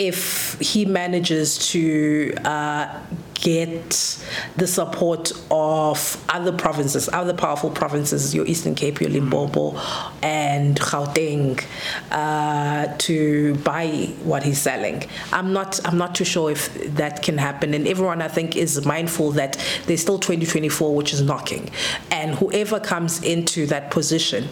if 0.00 0.58
he 0.60 0.86
manages 0.86 1.58
to 1.58 2.32
uh, 2.46 3.00
get 3.34 4.18
the 4.56 4.66
support 4.66 5.30
of 5.50 6.24
other 6.30 6.52
provinces, 6.52 7.06
other 7.12 7.34
powerful 7.34 7.68
provinces, 7.68 8.34
your 8.34 8.46
Eastern 8.46 8.74
Cape, 8.74 8.98
your 8.98 9.10
Limpopo, 9.10 9.76
and 10.22 10.80
Gauteng, 10.80 11.62
uh, 12.10 12.96
to 12.96 13.54
buy 13.56 14.14
what 14.24 14.42
he's 14.42 14.58
selling. 14.58 15.04
I'm 15.34 15.52
not. 15.52 15.78
I'm 15.86 15.98
not 15.98 16.14
too 16.14 16.24
sure 16.24 16.50
if 16.50 16.72
that 16.96 17.22
can 17.22 17.36
happen. 17.36 17.74
And 17.74 17.86
everyone, 17.86 18.22
I 18.22 18.28
think, 18.28 18.56
is 18.56 18.86
mindful 18.86 19.32
that 19.32 19.62
there's 19.84 20.00
still 20.00 20.18
2024, 20.18 20.94
which 20.94 21.12
is 21.12 21.20
knocking, 21.20 21.68
and 22.10 22.36
whoever 22.36 22.80
comes 22.80 23.22
into 23.22 23.66
that 23.66 23.90
position 23.90 24.48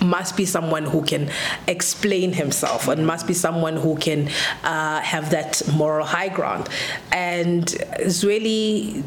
must 0.00 0.36
be 0.36 0.44
someone 0.44 0.84
who 0.84 1.02
can 1.02 1.30
explain 1.66 2.32
himself 2.32 2.88
and 2.88 3.06
must 3.06 3.26
be 3.26 3.34
someone 3.34 3.76
who 3.76 3.96
can 3.96 4.28
uh, 4.64 5.00
have 5.00 5.30
that 5.30 5.62
moral 5.72 6.06
high 6.06 6.28
ground. 6.28 6.68
And 7.12 7.74
really 8.22 9.04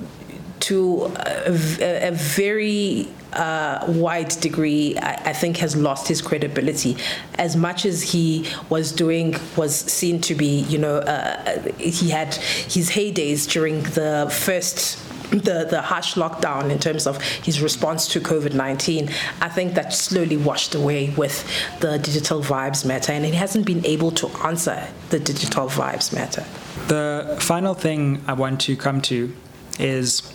to 0.62 1.12
a, 1.18 2.08
a 2.08 2.12
very 2.12 3.10
uh, 3.34 3.84
wide 3.88 4.30
degree, 4.30 4.98
I, 4.98 5.14
I, 5.32 5.34
think, 5.34 5.58
has 5.58 5.76
lost 5.76 6.08
his 6.08 6.22
credibility. 6.22 6.96
As 7.36 7.56
much 7.56 7.86
as 7.86 8.02
he 8.02 8.48
was 8.70 8.92
doing, 8.92 9.36
was 9.58 9.76
seen 9.76 10.22
to 10.22 10.36
be, 10.36 10.62
you 10.62 10.78
know, 10.78 10.98
uh, 10.98 11.62
he 11.78 12.10
had 12.10 12.34
his 12.36 12.92
heydays 12.92 13.50
during 13.50 13.84
the 13.84 14.32
first 14.32 14.98
the, 15.40 15.66
the 15.70 15.82
harsh 15.82 16.16
lockdown 16.16 16.70
in 16.70 16.80
terms 16.80 17.08
of 17.08 17.22
his 17.22 17.62
response 17.62 18.08
to 18.10 18.20
COVID 18.20 18.54
19, 18.54 19.10
I 19.42 19.50
think 19.50 19.74
that 19.76 19.94
slowly 19.94 20.38
washed 20.38 20.76
away 20.76 21.10
with 21.12 21.46
the 21.80 21.98
digital 22.00 22.42
vibes 22.42 22.86
matter, 22.86 23.12
and 23.12 23.26
he 23.26 23.32
hasn't 23.32 23.66
been 23.66 23.86
able 23.86 24.12
to 24.12 24.28
answer 24.44 24.88
the 25.10 25.20
digital 25.20 25.68
vibes 25.68 26.14
matter. 26.14 26.46
The 26.88 27.38
final 27.40 27.74
thing 27.74 28.24
I 28.28 28.34
want 28.34 28.62
to 28.62 28.76
come 28.76 29.02
to 29.04 29.36
is 29.80 30.34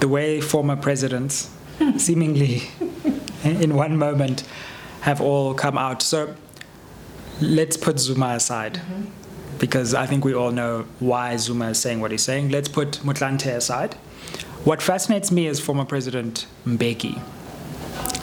the 0.00 0.08
way 0.08 0.40
former 0.40 0.76
presidents, 0.76 1.50
seemingly 1.96 2.62
in 3.44 3.74
one 3.74 3.96
moment, 3.96 4.44
have 5.02 5.20
all 5.20 5.54
come 5.54 5.76
out. 5.76 6.02
So 6.02 6.34
let's 7.40 7.76
put 7.76 7.98
Zuma 7.98 8.28
aside. 8.28 8.74
Mm-hmm 8.74 9.04
because 9.58 9.94
I 9.94 10.06
think 10.06 10.24
we 10.24 10.34
all 10.34 10.50
know 10.50 10.86
why 11.00 11.36
Zuma 11.36 11.70
is 11.70 11.80
saying 11.80 12.00
what 12.00 12.10
he's 12.10 12.22
saying. 12.22 12.50
Let's 12.50 12.68
put 12.68 13.00
Motlanthe 13.04 13.46
aside. 13.46 13.96
What 14.64 14.80
fascinates 14.80 15.30
me 15.30 15.46
is 15.46 15.60
former 15.60 15.84
President 15.84 16.46
Mbeki. 16.66 17.20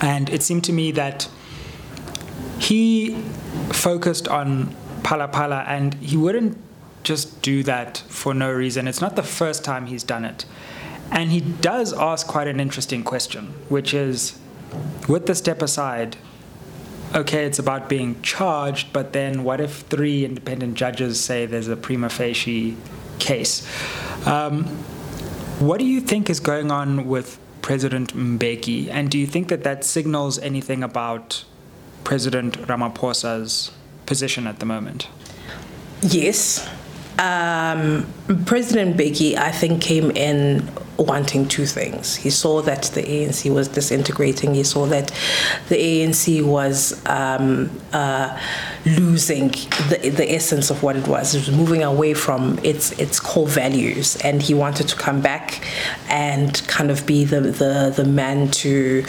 And 0.02 0.28
it 0.30 0.42
seemed 0.42 0.64
to 0.66 0.74
me 0.74 0.92
that 0.92 1.30
he 2.58 3.14
focused 3.72 4.28
on 4.28 4.76
Phala 5.04 5.68
and 5.68 5.94
he 5.96 6.18
wouldn't 6.18 6.58
just 7.04 7.42
do 7.44 7.62
that 7.64 8.00
for 8.08 8.34
no 8.34 8.52
reason. 8.52 8.88
It's 8.88 9.02
not 9.02 9.16
the 9.16 9.24
first 9.24 9.64
time 9.64 9.86
he's 9.86 10.04
done 10.04 10.26
it. 10.26 10.46
And 11.12 11.32
he 11.32 11.42
does 11.42 11.94
ask 11.94 12.26
quite 12.26 12.48
an 12.48 12.60
interesting 12.60 13.04
question, 13.04 13.54
which 13.70 13.94
is 13.94 14.40
with 15.08 15.28
the 15.28 15.36
step 15.36 15.62
aside, 15.62 16.18
okay, 17.14 17.46
it's 17.46 17.60
about 17.60 17.90
being 17.90 18.20
charged, 18.22 18.94
but 18.94 19.14
then 19.14 19.44
what 19.44 19.60
if 19.60 19.82
three 19.82 20.26
independent 20.26 20.76
judges 20.76 21.20
say 21.20 21.46
there's 21.46 21.68
a 21.68 21.76
prima 21.76 22.10
facie 22.10 22.78
case? 23.20 23.68
Um, 24.26 24.84
what 25.62 25.80
do 25.80 25.86
you 25.86 26.02
think 26.02 26.30
is 26.30 26.40
going 26.40 26.72
on 26.72 27.08
with 27.08 27.38
President 27.62 28.16
Mbeki? 28.16 28.90
And 28.90 29.12
do 29.12 29.20
you 29.20 29.28
think 29.28 29.48
that 29.50 29.64
that 29.64 29.84
signals 29.84 30.40
anything 30.40 30.84
about 30.84 31.44
President 32.04 32.58
Ramaphosa's 32.68 33.72
position 34.08 34.48
at 34.48 34.60
the 34.60 34.66
moment? 34.66 35.08
Yes. 36.02 36.68
Um, 37.20 38.12
President 38.48 38.98
Mbeki, 38.98 39.36
I 39.36 39.52
think, 39.52 39.84
came 39.84 40.10
in 40.12 40.68
wanting 40.98 41.48
two 41.48 41.68
things. 41.68 42.16
He 42.16 42.32
saw 42.32 42.64
that 42.64 42.84
the 42.96 43.04
ANC 43.04 43.54
was 43.54 43.68
disintegrating. 43.68 44.56
He 44.56 44.64
saw 44.64 44.88
that 44.88 45.12
the 45.70 45.76
ANC 45.76 46.44
was 46.44 47.06
um, 47.06 47.70
uh, 47.94 48.40
losing 48.86 49.50
the, 49.90 50.12
the 50.16 50.34
essence 50.34 50.70
of 50.70 50.82
what 50.82 50.96
it 50.96 51.08
was. 51.08 51.36
It 51.36 51.48
was 51.48 51.56
moving 51.56 51.84
away 51.84 52.14
from 52.14 52.60
its 52.64 52.92
its 52.94 53.20
core 53.20 53.48
values, 53.48 54.16
and 54.18 54.42
he 54.42 54.54
wanted 54.54 54.88
to 54.90 54.96
come 54.96 55.22
back 55.22 55.64
and 56.10 56.62
kind 56.68 56.90
of 56.92 57.06
be 57.06 57.26
the 57.26 57.42
the, 57.42 57.94
the 57.96 58.06
man 58.06 58.50
to 58.52 59.06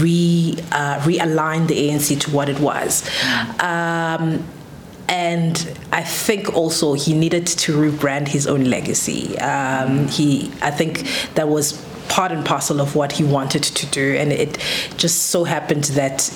re 0.00 0.56
uh, 0.72 0.98
realign 1.00 1.66
the 1.66 1.88
ANC 1.88 2.20
to 2.20 2.30
what 2.30 2.48
it 2.48 2.60
was. 2.60 3.08
Um, 3.60 4.44
and 5.08 5.78
I 5.92 6.02
think 6.02 6.54
also 6.54 6.94
he 6.94 7.12
needed 7.12 7.46
to 7.46 7.76
rebrand 7.76 8.28
his 8.28 8.46
own 8.46 8.64
legacy. 8.64 9.38
Um, 9.38 10.08
he, 10.08 10.50
I 10.62 10.70
think 10.70 11.06
that 11.34 11.48
was 11.48 11.84
part 12.08 12.32
and 12.32 12.44
parcel 12.44 12.80
of 12.80 12.94
what 12.96 13.12
he 13.12 13.24
wanted 13.24 13.62
to 13.62 13.86
do, 13.86 14.14
and 14.14 14.32
it 14.32 14.58
just 14.96 15.26
so 15.26 15.44
happened 15.44 15.84
that 15.84 16.30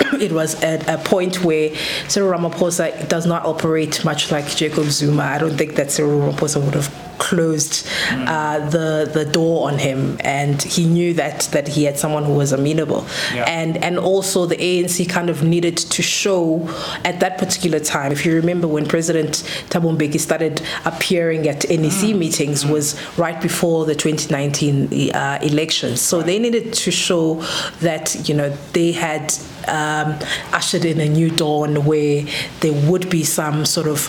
it 0.20 0.32
was 0.32 0.60
at 0.62 0.88
a 0.88 0.98
point 0.98 1.44
where 1.44 1.74
Cyril 2.08 2.38
Ramaphosa 2.38 3.08
does 3.08 3.26
not 3.26 3.44
operate 3.44 4.04
much 4.04 4.30
like 4.30 4.46
Jacob 4.56 4.84
Zuma. 4.86 5.22
I 5.22 5.38
don't 5.38 5.56
think 5.56 5.74
that 5.76 5.90
Cyril 5.90 6.20
Ramaphosa 6.20 6.64
would 6.64 6.74
have 6.74 7.07
closed 7.18 7.86
uh, 8.10 8.58
the 8.70 9.10
the 9.12 9.24
door 9.24 9.68
on 9.68 9.78
him, 9.78 10.16
and 10.20 10.62
he 10.62 10.84
knew 10.86 11.14
that 11.14 11.40
that 11.52 11.68
he 11.68 11.84
had 11.84 11.98
someone 11.98 12.24
who 12.24 12.34
was 12.34 12.52
amenable, 12.52 13.04
Yeah. 13.34 13.44
and 13.46 13.76
and 13.84 13.98
also 13.98 14.46
the 14.46 14.56
ANC 14.56 15.08
kind 15.08 15.30
of 15.30 15.42
needed 15.42 15.76
to 15.76 16.02
show 16.02 16.68
at 17.04 17.20
that 17.20 17.38
particular 17.38 17.80
time. 17.80 18.12
If 18.12 18.24
you 18.26 18.34
remember 18.34 18.66
when 18.68 18.86
President 18.86 19.42
Thabo 19.70 19.96
Mbeki 19.96 20.20
started 20.20 20.62
appearing 20.84 21.48
at 21.48 21.68
NEC 21.68 22.14
meetings 22.14 22.64
was 22.66 22.96
right 23.18 23.40
before 23.40 23.84
the 23.84 23.94
2019 23.94 25.10
uh, 25.14 25.38
elections, 25.42 26.00
so 26.00 26.22
they 26.22 26.38
needed 26.38 26.72
to 26.72 26.90
show 26.90 27.42
that 27.80 28.28
you 28.28 28.34
know 28.34 28.50
they 28.72 28.92
had 28.92 29.34
um, 29.66 30.18
ushered 30.52 30.84
in 30.84 31.00
a 31.00 31.08
new 31.08 31.30
dawn 31.30 31.84
where 31.84 32.24
there 32.60 32.72
would 32.90 33.10
be 33.10 33.24
some 33.24 33.64
sort 33.64 33.86
of 33.86 34.08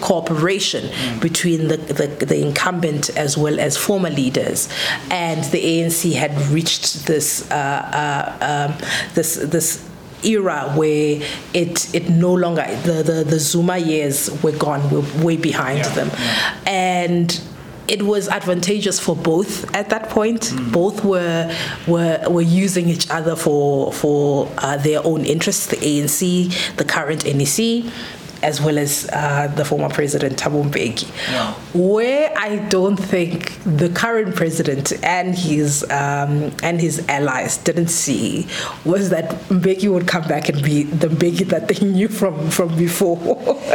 cooperation 0.00 0.90
between 1.20 1.68
the, 1.68 1.76
the, 1.76 2.06
the 2.24 2.40
incumbent 2.40 3.10
as 3.16 3.36
well 3.36 3.58
as 3.60 3.76
former 3.76 4.10
leaders, 4.10 4.68
and 5.10 5.44
the 5.52 5.58
ANC 5.58 6.12
had 6.14 6.32
reached 6.48 7.06
this 7.06 7.50
uh, 7.50 7.54
uh, 7.54 8.68
um, 8.70 8.88
this 9.14 9.36
this 9.36 9.88
era 10.24 10.72
where 10.76 11.20
it 11.52 11.94
it 11.94 12.08
no 12.08 12.32
longer 12.32 12.64
the, 12.84 13.02
the, 13.02 13.24
the 13.24 13.38
Zuma 13.38 13.78
years 13.78 14.30
were 14.42 14.52
gone, 14.52 14.88
were 14.90 15.24
way 15.24 15.36
behind 15.36 15.78
Yeah, 15.78 15.94
them, 15.94 16.10
and 16.66 17.40
it 17.88 18.02
was 18.02 18.28
advantageous 18.28 19.00
for 19.00 19.16
both 19.16 19.74
at 19.74 19.90
that 19.90 20.08
point. 20.08 20.52
Both 20.72 21.04
were 21.04 21.54
were 21.86 22.20
were 22.28 22.42
using 22.42 22.88
each 22.88 23.10
other 23.10 23.36
for 23.36 23.92
for 23.92 24.48
uh, 24.58 24.76
their 24.76 25.04
own 25.04 25.24
interests. 25.24 25.66
The 25.66 25.76
ANC, 25.76 26.76
the 26.76 26.84
current 26.84 27.24
NEC. 27.24 27.92
As 28.42 28.60
well 28.60 28.76
as 28.78 29.08
uh, 29.12 29.46
the 29.54 29.64
former 29.64 29.88
president 29.88 30.36
Thabo 30.36 30.64
Mbeki, 30.68 31.06
Yeah. 31.30 31.52
where 31.74 32.32
I 32.36 32.56
don't 32.68 32.96
think 32.96 33.56
the 33.64 33.88
current 33.88 34.34
president 34.34 34.92
and 35.04 35.34
his 35.34 35.84
um, 35.84 36.50
and 36.62 36.80
his 36.80 37.04
allies 37.08 37.58
didn't 37.58 37.88
see 37.88 38.46
was 38.84 39.10
that 39.10 39.30
Mbeki 39.48 39.88
would 39.92 40.08
come 40.08 40.26
back 40.26 40.48
and 40.48 40.60
be 40.62 40.82
the 40.82 41.06
Mbeki 41.08 41.46
that 41.50 41.68
they 41.68 41.86
knew 41.94 42.08
from 42.08 42.50
from 42.50 42.76
before, 42.76 43.18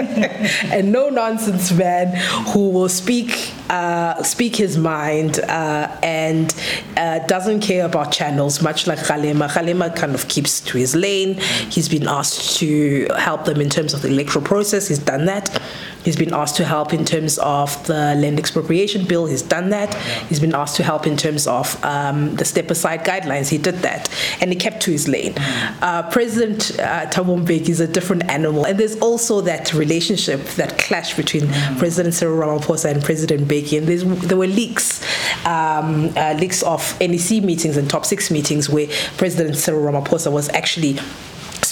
and 0.76 0.92
no 0.92 1.10
nonsense 1.10 1.72
man 1.72 2.08
who 2.52 2.70
will 2.70 2.90
speak 2.90 3.54
uh, 3.70 4.22
speak 4.24 4.56
his 4.58 4.78
mind 4.78 5.40
uh, 5.42 5.88
and 6.04 6.54
uh, 6.98 7.20
doesn't 7.28 7.62
care 7.62 7.86
about 7.86 8.12
channels, 8.12 8.62
much 8.62 8.86
like 8.86 9.00
Kgalema. 9.00 9.48
Kgalema 9.50 9.96
kind 9.96 10.14
of 10.14 10.28
keeps 10.28 10.60
to 10.62 10.78
his 10.78 10.94
lane. 10.96 11.36
He's 11.70 11.88
been 11.90 12.08
asked 12.08 12.58
to 12.60 13.08
help 13.18 13.46
them 13.46 13.62
in 13.62 13.70
terms 13.70 13.94
of 13.94 14.02
the 14.02 14.10
electoral 14.10 14.44
process. 14.44 14.57
He's 14.58 15.00
done 15.00 15.26
that. 15.26 15.62
He's 16.04 16.16
been 16.16 16.34
asked 16.34 16.56
to 16.56 16.64
help 16.64 16.94
in 16.94 17.04
terms 17.04 17.38
of 17.40 17.86
the 17.86 18.16
land 18.16 18.40
expropriation 18.40 19.06
bill. 19.06 19.26
He's 19.26 19.42
done 19.42 19.72
that. 19.72 19.94
He's 20.30 20.40
been 20.40 20.56
asked 20.56 20.78
to 20.78 20.84
help 20.84 21.06
in 21.06 21.18
terms 21.18 21.48
of 21.48 21.84
um, 21.84 22.36
the 22.38 22.46
step 22.46 22.72
aside 22.72 23.04
guidelines. 23.04 23.50
He 23.50 23.58
did 23.58 23.76
that. 23.80 24.10
And 24.40 24.50
he 24.50 24.56
kept 24.56 24.82
to 24.84 24.92
his 24.92 25.10
lane. 25.10 25.34
Uh, 25.82 26.10
President 26.10 26.80
uh, 26.80 27.08
Thabo 27.08 27.50
is 27.50 27.82
a 27.82 27.88
different 27.88 28.24
animal. 28.30 28.66
And 28.66 28.80
there's 28.80 28.96
also 29.00 29.42
that 29.42 29.74
relationship, 29.74 30.42
that 30.56 30.78
clash 30.78 31.14
between 31.16 31.50
President 31.78 32.14
Cyril 32.14 32.38
Ramaphosa 32.38 32.90
and 32.90 33.04
President 33.04 33.48
Mbeki. 33.48 33.80
And 33.80 33.88
there's, 33.88 34.06
there 34.28 34.38
were 34.38 34.48
leaks, 34.48 35.04
um, 35.46 36.14
uh, 36.16 36.36
leaks 36.40 36.64
of 36.64 36.98
NEC 37.02 37.44
meetings 37.44 37.76
and 37.76 37.90
top 37.90 38.06
six 38.06 38.32
meetings 38.32 38.70
where 38.70 38.88
President 39.18 39.58
Cyril 39.58 39.82
Ramaphosa 39.82 40.32
was 40.32 40.48
actually 40.50 40.98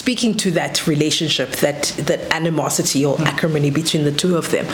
speaking 0.06 0.36
to 0.36 0.52
that 0.52 0.86
relationship, 0.86 1.50
that 1.56 1.82
that 2.06 2.20
animosity 2.32 3.04
or 3.04 3.20
acrimony 3.22 3.70
between 3.72 4.04
the 4.04 4.12
two 4.12 4.36
of 4.36 4.52
them, 4.52 4.64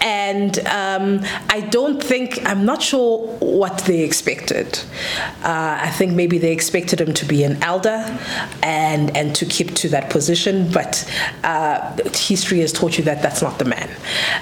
and 0.00 0.60
um, 0.68 1.18
I 1.50 1.60
don't 1.72 2.00
think 2.00 2.38
I'm 2.46 2.64
not 2.64 2.80
sure 2.82 3.26
what 3.40 3.78
they 3.78 4.02
expected. 4.04 4.78
Uh, 5.42 5.78
I 5.88 5.90
think 5.90 6.12
maybe 6.12 6.38
they 6.38 6.52
expected 6.52 7.00
him 7.00 7.12
to 7.14 7.26
be 7.26 7.42
an 7.42 7.60
elder 7.64 7.98
and 8.62 9.04
and 9.16 9.34
to 9.34 9.44
keep 9.44 9.74
to 9.82 9.88
that 9.88 10.08
position, 10.08 10.70
but 10.70 10.92
uh, 11.42 11.96
history 12.14 12.60
has 12.60 12.72
taught 12.72 12.96
you 12.96 13.02
that 13.10 13.22
that's 13.22 13.42
not 13.42 13.58
the 13.58 13.64
man. 13.64 13.90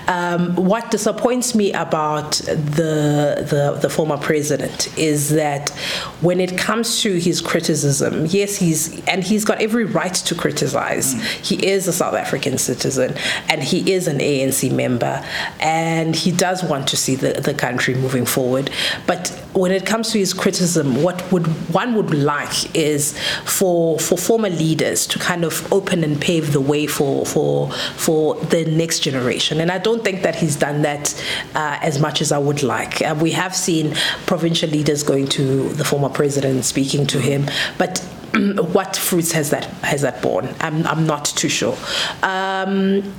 Um, 0.09 0.57
what 0.57 0.91
disappoints 0.91 1.55
me 1.55 1.73
about 1.73 2.33
the, 2.33 3.47
the 3.53 3.79
the 3.81 3.89
former 3.89 4.19
president 4.19 4.93
is 4.99 5.31
that 5.31 5.71
when 6.21 6.39
it 6.39 6.59
comes 6.59 7.01
to 7.01 7.19
his 7.19 7.41
criticism, 7.41 8.27
yes, 8.27 8.57
he's 8.57 9.03
and 9.07 9.25
he's 9.25 9.47
got 9.47 9.63
every 9.63 9.87
right 9.87 10.13
to 10.13 10.34
criticize. 10.35 11.12
He 11.47 11.64
is 11.66 11.88
a 11.88 11.92
South 11.92 12.14
African 12.14 12.59
citizen 12.59 13.14
and 13.49 13.62
he 13.62 13.92
is 13.92 14.09
an 14.09 14.18
ANC 14.18 14.70
member 14.73 15.25
and 15.61 16.14
he 16.14 16.31
does 16.31 16.62
want 16.62 16.88
to 16.88 16.97
see 16.97 17.14
the, 17.14 17.35
the 17.35 17.55
country 17.55 17.94
moving 17.94 18.27
forward. 18.27 18.70
But 19.07 19.29
when 19.55 19.70
it 19.70 19.87
comes 19.87 20.11
to 20.12 20.18
his 20.18 20.35
criticism, 20.35 21.03
what 21.03 21.31
would 21.31 21.47
one 21.73 21.94
would 21.94 22.12
like 22.12 22.75
is 22.77 23.18
for 23.44 23.99
for 23.99 24.18
former 24.18 24.51
leaders 24.51 25.07
to 25.07 25.18
kind 25.18 25.44
of 25.44 25.73
open 25.73 26.03
and 26.03 26.20
pave 26.20 26.53
the 26.53 26.61
way 26.61 26.87
for 26.87 27.25
for 27.25 27.70
for 27.97 28.35
the 28.37 28.64
next 28.64 29.01
generation. 29.01 29.61
And 29.61 29.70
I 29.70 29.79
don't 29.79 30.03
think 30.03 30.23
that 30.23 30.35
he's 30.35 30.57
done 30.57 30.83
that 30.83 31.14
uh, 31.55 31.79
as 31.81 32.01
much 32.01 32.20
as 32.20 32.33
I 32.33 32.38
would 32.38 32.62
like. 32.62 33.01
Uh, 33.03 33.14
we 33.20 33.31
have 33.33 33.55
seen 33.55 33.94
provincial 34.27 34.70
leaders 34.70 35.03
going 35.03 35.29
to 35.29 35.68
the 35.70 35.85
former 35.85 36.09
president, 36.09 36.64
speaking 36.64 37.07
to 37.09 37.20
him, 37.20 37.47
but 37.79 38.05
what 38.73 38.97
fruits 38.97 39.33
has 39.33 39.51
that 39.51 39.64
has 39.83 40.03
that 40.03 40.23
borne? 40.23 40.55
I'm 40.61 40.87
I'm 40.87 41.07
not 41.07 41.25
too 41.25 41.49
sure. 41.49 41.77
Um, 42.23 43.14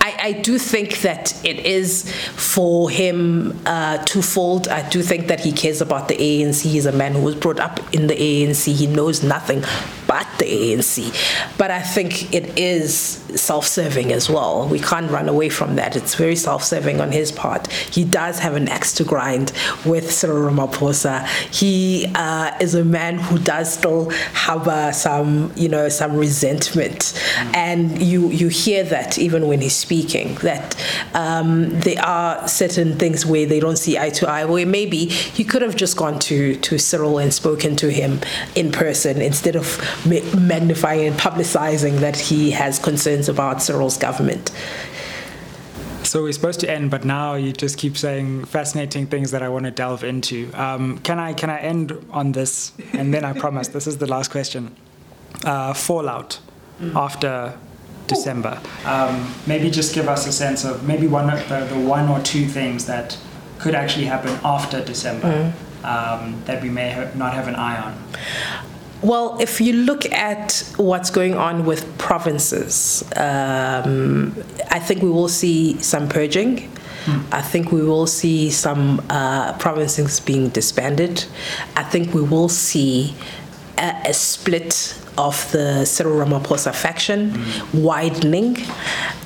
I, 0.00 0.16
I 0.20 0.32
do 0.32 0.58
think 0.58 1.00
that 1.02 1.38
it 1.44 1.66
is 1.66 2.10
for 2.32 2.88
him 2.90 3.58
uh, 3.66 3.98
twofold. 4.04 4.68
I 4.68 4.88
do 4.88 5.02
think 5.02 5.28
that 5.28 5.40
he 5.40 5.52
cares 5.52 5.80
about 5.80 6.08
the 6.08 6.16
ANC. 6.16 6.62
He's 6.62 6.86
a 6.86 6.92
man 6.92 7.12
who 7.12 7.22
was 7.22 7.34
brought 7.34 7.60
up 7.60 7.78
in 7.94 8.06
the 8.06 8.14
ANC. 8.14 8.74
He 8.74 8.86
knows 8.86 9.22
nothing 9.22 9.64
but 10.08 10.26
the 10.38 10.46
ANC. 10.46 11.14
But 11.58 11.70
I 11.70 11.82
think 11.82 12.34
it 12.34 12.58
is 12.58 13.22
self-serving 13.36 14.10
as 14.10 14.28
well. 14.28 14.66
We 14.66 14.80
can't 14.80 15.10
run 15.10 15.28
away 15.28 15.50
from 15.50 15.76
that. 15.76 15.94
It's 15.94 16.14
very 16.14 16.34
self-serving 16.34 17.00
on 17.00 17.12
his 17.12 17.30
part. 17.30 17.70
He 17.70 18.04
does 18.04 18.38
have 18.38 18.56
an 18.56 18.68
axe 18.68 18.94
to 18.94 19.04
grind 19.04 19.52
with 19.84 20.10
Cyril 20.10 20.50
Ramaphosa. 20.50 21.26
He 21.54 22.10
uh, 22.14 22.56
is 22.58 22.74
a 22.74 22.84
man 22.84 23.18
who 23.18 23.38
does 23.38 23.72
still 23.72 24.10
harbor 24.32 24.92
some, 24.94 25.52
you 25.54 25.68
know, 25.68 25.90
some 25.90 26.16
resentment, 26.16 27.12
and 27.54 28.00
you 28.02 28.30
you 28.30 28.48
hear 28.48 28.84
that 28.84 29.18
even 29.18 29.46
when 29.46 29.60
he's 29.60 29.76
speaking 29.76 30.34
that 30.36 30.74
um, 31.14 31.68
there 31.80 32.02
are 32.02 32.48
certain 32.48 32.98
things 32.98 33.26
where 33.26 33.44
they 33.44 33.60
don't 33.60 33.76
see 33.76 33.98
eye 33.98 34.10
to 34.10 34.28
eye. 34.28 34.46
Where 34.46 34.64
maybe 34.64 35.04
he 35.06 35.44
could 35.44 35.60
have 35.60 35.76
just 35.76 35.98
gone 35.98 36.18
to 36.20 36.56
to 36.56 36.78
Cyril 36.78 37.18
and 37.18 37.32
spoken 37.34 37.76
to 37.76 37.90
him 37.90 38.20
in 38.54 38.72
person 38.72 39.20
instead 39.20 39.54
of 39.54 39.66
magnifying 40.06 41.08
and 41.08 41.16
publicizing 41.16 42.00
that 42.00 42.16
he 42.16 42.50
has 42.52 42.78
concerns 42.78 43.28
about 43.28 43.62
Cyril's 43.62 43.96
government. 43.96 44.50
So 46.04 46.22
we're 46.22 46.32
supposed 46.32 46.60
to 46.60 46.70
end, 46.70 46.90
but 46.90 47.04
now 47.04 47.34
you 47.34 47.52
just 47.52 47.76
keep 47.76 47.96
saying 47.96 48.46
fascinating 48.46 49.06
things 49.06 49.30
that 49.32 49.42
I 49.42 49.48
want 49.48 49.66
to 49.66 49.70
delve 49.70 50.04
into. 50.04 50.50
Um, 50.54 50.98
can 50.98 51.18
I 51.18 51.34
can 51.34 51.50
I 51.50 51.58
end 51.58 51.92
on 52.10 52.32
this? 52.32 52.72
And 52.92 53.12
then 53.12 53.24
I 53.24 53.32
promise 53.44 53.68
this 53.68 53.86
is 53.86 53.98
the 53.98 54.06
last 54.06 54.30
question. 54.30 54.74
Uh, 55.44 55.74
fallout 55.74 56.40
after 56.94 57.58
December. 58.06 58.60
Um, 58.86 59.32
maybe 59.46 59.70
just 59.70 59.94
give 59.94 60.08
us 60.08 60.26
a 60.26 60.32
sense 60.32 60.64
of 60.64 60.86
maybe 60.86 61.06
one 61.06 61.28
of 61.30 61.46
the, 61.48 61.64
the 61.66 61.78
one 61.78 62.08
or 62.08 62.20
two 62.20 62.46
things 62.46 62.86
that 62.86 63.18
could 63.58 63.74
actually 63.74 64.06
happen 64.06 64.38
after 64.44 64.82
December 64.82 65.52
um, 65.84 66.42
that 66.46 66.62
we 66.62 66.70
may 66.70 66.90
ha- 66.90 67.10
not 67.14 67.34
have 67.34 67.48
an 67.48 67.54
eye 67.54 67.78
on. 67.80 68.02
Well, 69.02 69.38
if 69.40 69.60
you 69.60 69.72
look 69.74 70.10
at 70.12 70.64
what's 70.76 71.10
going 71.10 71.34
on 71.34 71.64
with 71.64 71.86
provinces, 71.98 73.04
um, 73.16 74.34
I 74.70 74.80
think 74.80 75.02
we 75.02 75.10
will 75.10 75.28
see 75.28 75.80
some 75.80 76.08
purging. 76.08 76.70
I 77.32 77.40
think 77.40 77.72
we 77.72 77.82
will 77.82 78.06
see 78.06 78.50
some 78.50 79.00
uh, 79.08 79.56
provinces 79.58 80.20
being 80.20 80.50
disbanded. 80.50 81.24
I 81.74 81.82
think 81.84 82.12
we 82.12 82.20
will 82.20 82.50
see 82.50 83.14
a, 83.78 83.94
a 84.06 84.12
split 84.12 84.94
of 85.18 85.50
the 85.52 85.84
Cyril 85.84 86.24
Ramaphosa 86.24 86.74
faction 86.74 87.44
widening. 87.74 88.56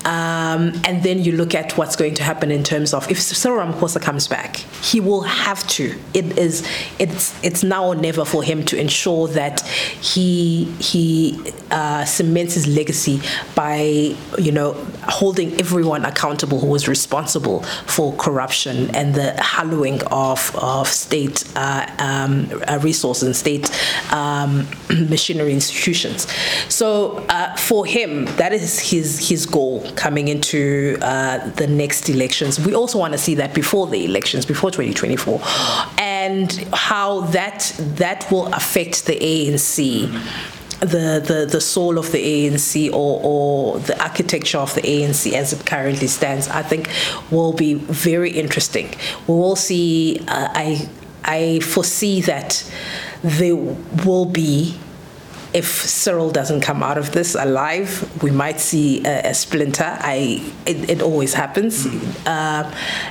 Um, 0.05 0.73
and 0.85 1.05
then 1.05 1.23
you 1.23 1.33
look 1.33 1.55
at 1.55 1.79
what's 1.79 1.95
going 1.95 2.15
to 2.15 2.25
happen 2.25 2.51
in 2.51 2.65
terms 2.65 2.93
of 2.93 3.09
if 3.09 3.21
Cyril 3.21 3.65
Ramaphosa 3.65 4.03
comes 4.03 4.27
back, 4.27 4.57
he 4.57 4.99
will 4.99 5.21
have 5.23 5.65
to. 5.69 5.97
It 6.13 6.37
is 6.37 6.67
it's 6.99 7.33
it's 7.45 7.63
now 7.63 7.87
or 7.87 7.95
never 7.95 8.25
for 8.25 8.43
him 8.43 8.65
to 8.65 8.77
ensure 8.77 9.29
that 9.29 9.61
he 9.61 10.65
he 10.81 11.41
uh, 11.71 12.05
cements 12.05 12.55
his 12.55 12.67
legacy 12.67 13.21
by 13.55 14.17
you 14.39 14.51
know 14.51 14.73
holding 15.05 15.53
everyone 15.61 16.05
accountable 16.05 16.59
who 16.59 16.67
was 16.67 16.89
responsible 16.89 17.63
for 17.87 18.13
corruption 18.17 18.95
and 18.97 19.15
the 19.15 19.41
hallowing 19.41 20.03
of 20.11 20.55
of 20.57 20.89
state 20.89 21.45
uh, 21.55 21.87
um, 21.99 22.49
uh, 22.67 22.79
resources 22.83 23.23
and 23.23 23.37
state 23.37 23.71
um, 24.13 24.67
machinery 25.09 25.53
institutions. 25.53 25.82
So 26.69 27.25
uh, 27.29 27.57
for 27.57 27.85
him, 27.87 28.27
that 28.37 28.53
is 28.53 28.79
his 28.79 29.29
his 29.29 29.47
goal 29.47 29.85
coming 29.97 30.29
into 30.29 30.99
uh, 31.03 31.51
the 31.51 31.67
next 31.67 32.09
elections. 32.09 32.59
We 32.59 32.75
also 32.75 32.99
want 32.99 33.13
to 33.13 33.19
see 33.19 33.35
that 33.37 33.55
before 33.55 33.87
the 33.87 34.05
elections, 34.05 34.47
before 34.47 34.71
2024, 34.71 35.41
and 35.99 36.53
how 36.73 37.23
that 37.33 37.75
that 37.97 38.31
will 38.31 38.47
affect 38.55 39.07
the 39.07 39.17
ANC 39.17 40.09
the, 40.83 41.23
the, 41.25 41.49
the 41.49 41.61
soul 41.61 41.97
of 41.97 42.11
the 42.11 42.19
ANC 42.19 42.93
or, 42.93 43.21
or 43.23 43.79
the 43.79 44.01
architecture 44.03 44.59
of 44.59 44.75
the 44.75 44.83
ANC 44.83 45.33
as 45.33 45.53
it 45.53 45.65
currently 45.65 46.09
stands, 46.09 46.49
I 46.49 46.63
think 46.63 46.91
will 47.31 47.53
be 47.53 47.75
very 47.75 48.31
interesting. 48.31 48.93
We 49.29 49.35
will 49.35 49.55
see, 49.55 50.25
uh, 50.27 50.49
I, 50.53 50.89
I 51.25 51.61
foresee 51.61 52.21
that 52.23 52.69
there 53.23 53.55
will 53.55 54.25
be 54.25 54.77
if 55.55 55.67
Cyril 55.67 56.31
doesn't 56.31 56.61
come 56.61 56.83
out 56.83 56.99
of 56.99 57.13
this 57.13 57.35
alive, 57.35 58.23
we 58.23 58.31
might 58.31 58.61
see 58.61 59.05
a, 59.05 59.31
a 59.31 59.35
splinter. 59.35 59.97
I 60.01 60.43
it, 60.67 60.91
it, 60.91 61.03
always 61.03 61.35
happens, 61.35 61.87
mm. 61.87 62.27
uh, 62.27 62.71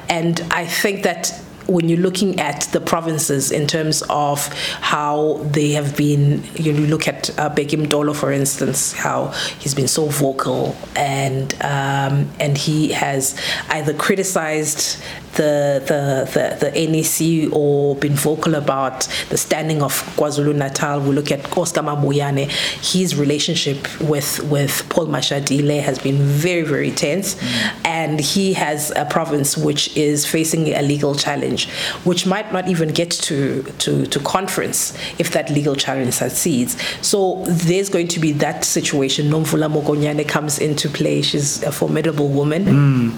and 0.10 0.41
I 0.51 0.65
think 0.65 1.04
that 1.04 1.40
when 1.67 1.89
you're 1.89 2.00
looking 2.00 2.39
at 2.39 2.62
the 2.71 2.82
provinces 2.82 3.52
in 3.52 3.67
terms 3.67 4.04
of 4.10 4.47
how 4.82 5.39
they 5.52 5.71
have 5.71 5.95
been, 5.95 6.43
you 6.56 6.74
look 6.74 7.08
at 7.08 7.30
uh, 7.39 7.50
Bheki 7.50 7.86
Mtolo, 7.86 8.15
for 8.15 8.32
instance, 8.32 8.93
how 8.93 9.28
he's 9.60 9.74
been 9.74 9.88
so 9.88 10.06
vocal 10.06 10.76
and 10.95 11.54
um, 11.62 12.30
and 12.39 12.58
he 12.58 12.91
has 12.91 13.39
either 13.69 13.93
criticized 13.93 15.02
the, 15.34 15.82
the, 15.88 16.30
the, 16.34 16.71
the 16.71 16.88
NEC 16.88 17.54
or 17.54 17.95
been 17.95 18.13
vocal 18.13 18.56
about 18.56 19.08
the 19.30 19.38
standing 19.38 19.82
of 19.82 19.93
KwaZulu 20.17 20.56
Natal. 20.56 21.00
We 21.00 21.15
look 21.15 21.32
at 21.32 21.58
Oscar 21.58 21.82
Mabuyane. 21.82 22.50
His 22.84 23.15
relationship 23.15 23.88
with, 24.02 24.43
with 24.43 24.86
Paul 24.89 25.08
Mashatile 25.08 25.82
has 25.82 26.00
been 26.00 26.17
very, 26.17 26.63
very 26.63 26.91
tense. 26.91 27.36
Mm. 27.36 27.86
And 28.02 28.20
he 28.20 28.54
has 28.54 28.92
a 28.96 29.06
province 29.06 29.56
which 29.56 29.96
is 29.96 30.26
facing 30.26 30.68
a 30.70 30.82
legal 30.82 31.14
challenge, 31.16 31.70
which 32.04 32.26
might 32.26 32.52
not 32.52 32.68
even 32.68 32.90
get 32.90 33.12
to, 33.28 33.64
to, 33.80 34.06
to 34.08 34.20
conference 34.20 34.98
if 35.20 35.32
that 35.32 35.50
legal 35.50 35.76
challenge 35.76 36.14
succeeds. 36.14 36.72
So 37.02 37.44
there's 37.48 37.90
going 37.90 38.08
to 38.10 38.20
be 38.20 38.32
that 38.34 38.66
situation. 38.66 39.30
Nomvula 39.30 39.70
Mokonyane 39.72 40.28
comes 40.28 40.60
into 40.60 40.90
play. 40.90 41.22
She's 41.22 41.62
a 41.64 41.72
formidable 41.72 42.30
woman. 42.30 42.66
Mm 42.66 43.18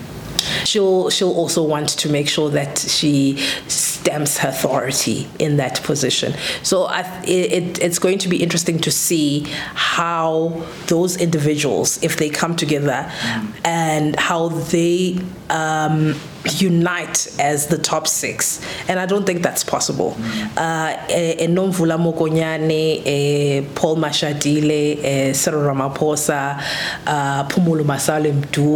she'll 0.65 1.10
she'll 1.10 1.34
also 1.34 1.63
want 1.63 1.89
to 1.89 2.10
make 2.10 2.27
sure 2.27 2.49
that 2.49 2.77
she 2.77 3.38
stamps 3.67 4.38
her 4.38 4.49
authority 4.49 5.27
in 5.39 5.58
that 5.58 5.82
position. 5.84 6.34
So 6.62 6.86
I, 6.86 7.01
it, 7.25 7.79
it's 7.82 7.99
going 7.99 8.17
to 8.19 8.27
be 8.27 8.41
interesting 8.41 8.79
to 8.79 8.91
see 8.91 9.45
how 9.73 10.63
those 10.88 11.17
individuals, 11.17 12.01
if 12.03 12.17
they 12.17 12.29
come 12.29 12.56
together, 12.56 13.10
mm. 13.10 13.56
and 13.63 14.19
how 14.19 14.49
they. 14.49 15.19
Um, 15.49 16.15
unite 16.45 17.27
as 17.39 17.67
the 17.67 17.77
top 17.77 18.08
six. 18.08 18.62
And 18.88 18.99
I 18.99 19.06
don't 19.06 19.25
think 19.25 19.41
that's 19.41 19.63
possible. 19.63 20.17
Uh, 20.58 20.97
eh, 21.10 21.36
eh, 21.39 21.47
Enomvula 21.47 21.97
Mokonyane, 21.97 23.01
eh, 23.06 23.65
Paul 23.75 23.97
Mashatile, 23.97 25.34
Cyril 25.36 25.62
Ramaphosa, 25.62 26.62
uh, 27.06 27.47
Phumulo 27.47 27.84
Masualle 27.84 28.32
Mdu, 28.34 28.73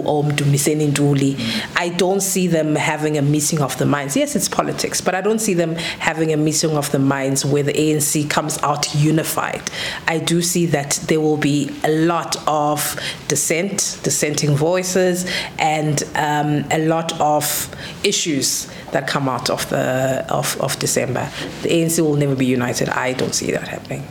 I 1.75 1.89
don't 1.89 2.21
see 2.21 2.47
them 2.47 2.75
having 2.75 3.17
a 3.17 3.21
meeting 3.21 3.61
of 3.61 3.77
the 3.77 3.85
minds. 3.85 4.15
Yes, 4.15 4.35
it's 4.35 4.47
politics, 4.47 5.01
but 5.01 5.15
I 5.15 5.21
don't 5.21 5.39
see 5.39 5.53
them 5.53 5.75
having 5.75 6.33
a 6.33 6.37
meeting 6.37 6.77
of 6.77 6.91
the 6.91 6.99
minds 6.99 7.45
where 7.45 7.63
the 7.63 7.73
ANC 7.73 8.29
comes 8.29 8.57
out 8.63 8.93
unified. 8.95 9.61
I 10.07 10.19
do 10.19 10.41
see 10.41 10.65
that 10.67 10.99
there 11.07 11.19
will 11.19 11.37
be 11.37 11.71
a 11.83 11.89
lot 11.89 12.37
of 12.47 12.97
dissent, 13.27 13.99
dissenting 14.03 14.55
voices, 14.55 15.29
and 15.59 16.03
um, 16.15 16.65
a 16.71 16.85
lot 16.85 17.19
of 17.19 17.56
issues 18.03 18.67
that 18.91 19.07
come 19.07 19.29
out 19.29 19.49
of 19.49 19.69
the 19.69 20.25
of, 20.29 20.59
of 20.61 20.77
December. 20.79 21.29
The 21.63 21.69
ANC 21.69 21.99
will 21.99 22.15
never 22.15 22.35
be 22.35 22.45
united. 22.45 22.89
I 22.89 23.13
don't 23.13 23.33
see 23.33 23.51
that 23.51 23.67
happening. 23.67 24.03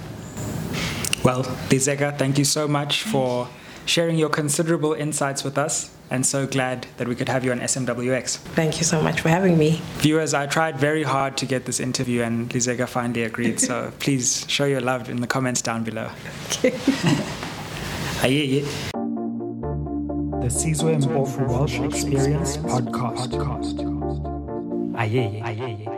Well, 1.24 1.42
Lizeka, 1.70 2.16
thank 2.18 2.38
you 2.38 2.44
so 2.44 2.68
much 2.68 3.02
for 3.02 3.48
sharing 3.84 4.16
your 4.16 4.28
considerable 4.28 4.92
insights 4.92 5.42
with 5.44 5.58
us 5.58 5.90
and 6.10 6.24
so 6.24 6.46
glad 6.46 6.86
that 6.98 7.08
we 7.08 7.14
could 7.14 7.28
have 7.28 7.44
you 7.44 7.50
on 7.50 7.60
SMWX. 7.60 8.36
Thank 8.54 8.78
you 8.78 8.84
so 8.84 9.02
much 9.02 9.20
for 9.20 9.28
having 9.28 9.58
me. 9.58 9.80
Viewers, 9.98 10.34
I 10.34 10.46
tried 10.46 10.78
very 10.78 11.02
hard 11.02 11.36
to 11.38 11.46
get 11.46 11.64
this 11.64 11.80
interview 11.80 12.22
and 12.22 12.48
Lizeka 12.50 12.88
finally 12.88 13.24
agreed, 13.24 13.58
so 13.60 13.92
please 13.98 14.44
show 14.48 14.66
your 14.66 14.80
love 14.80 15.08
in 15.10 15.20
the 15.20 15.26
comments 15.26 15.62
down 15.62 15.82
below. 15.84 16.10
Okay. 16.50 16.78
The 20.46 20.52
Sizwe 20.52 20.98
Mpofu 20.98 21.40
Walsh 21.52 21.80
Experience 21.80 22.58
podcast. 22.58 23.34
Aye, 24.96 25.42
aye, 25.44 25.60
aye. 25.60 25.95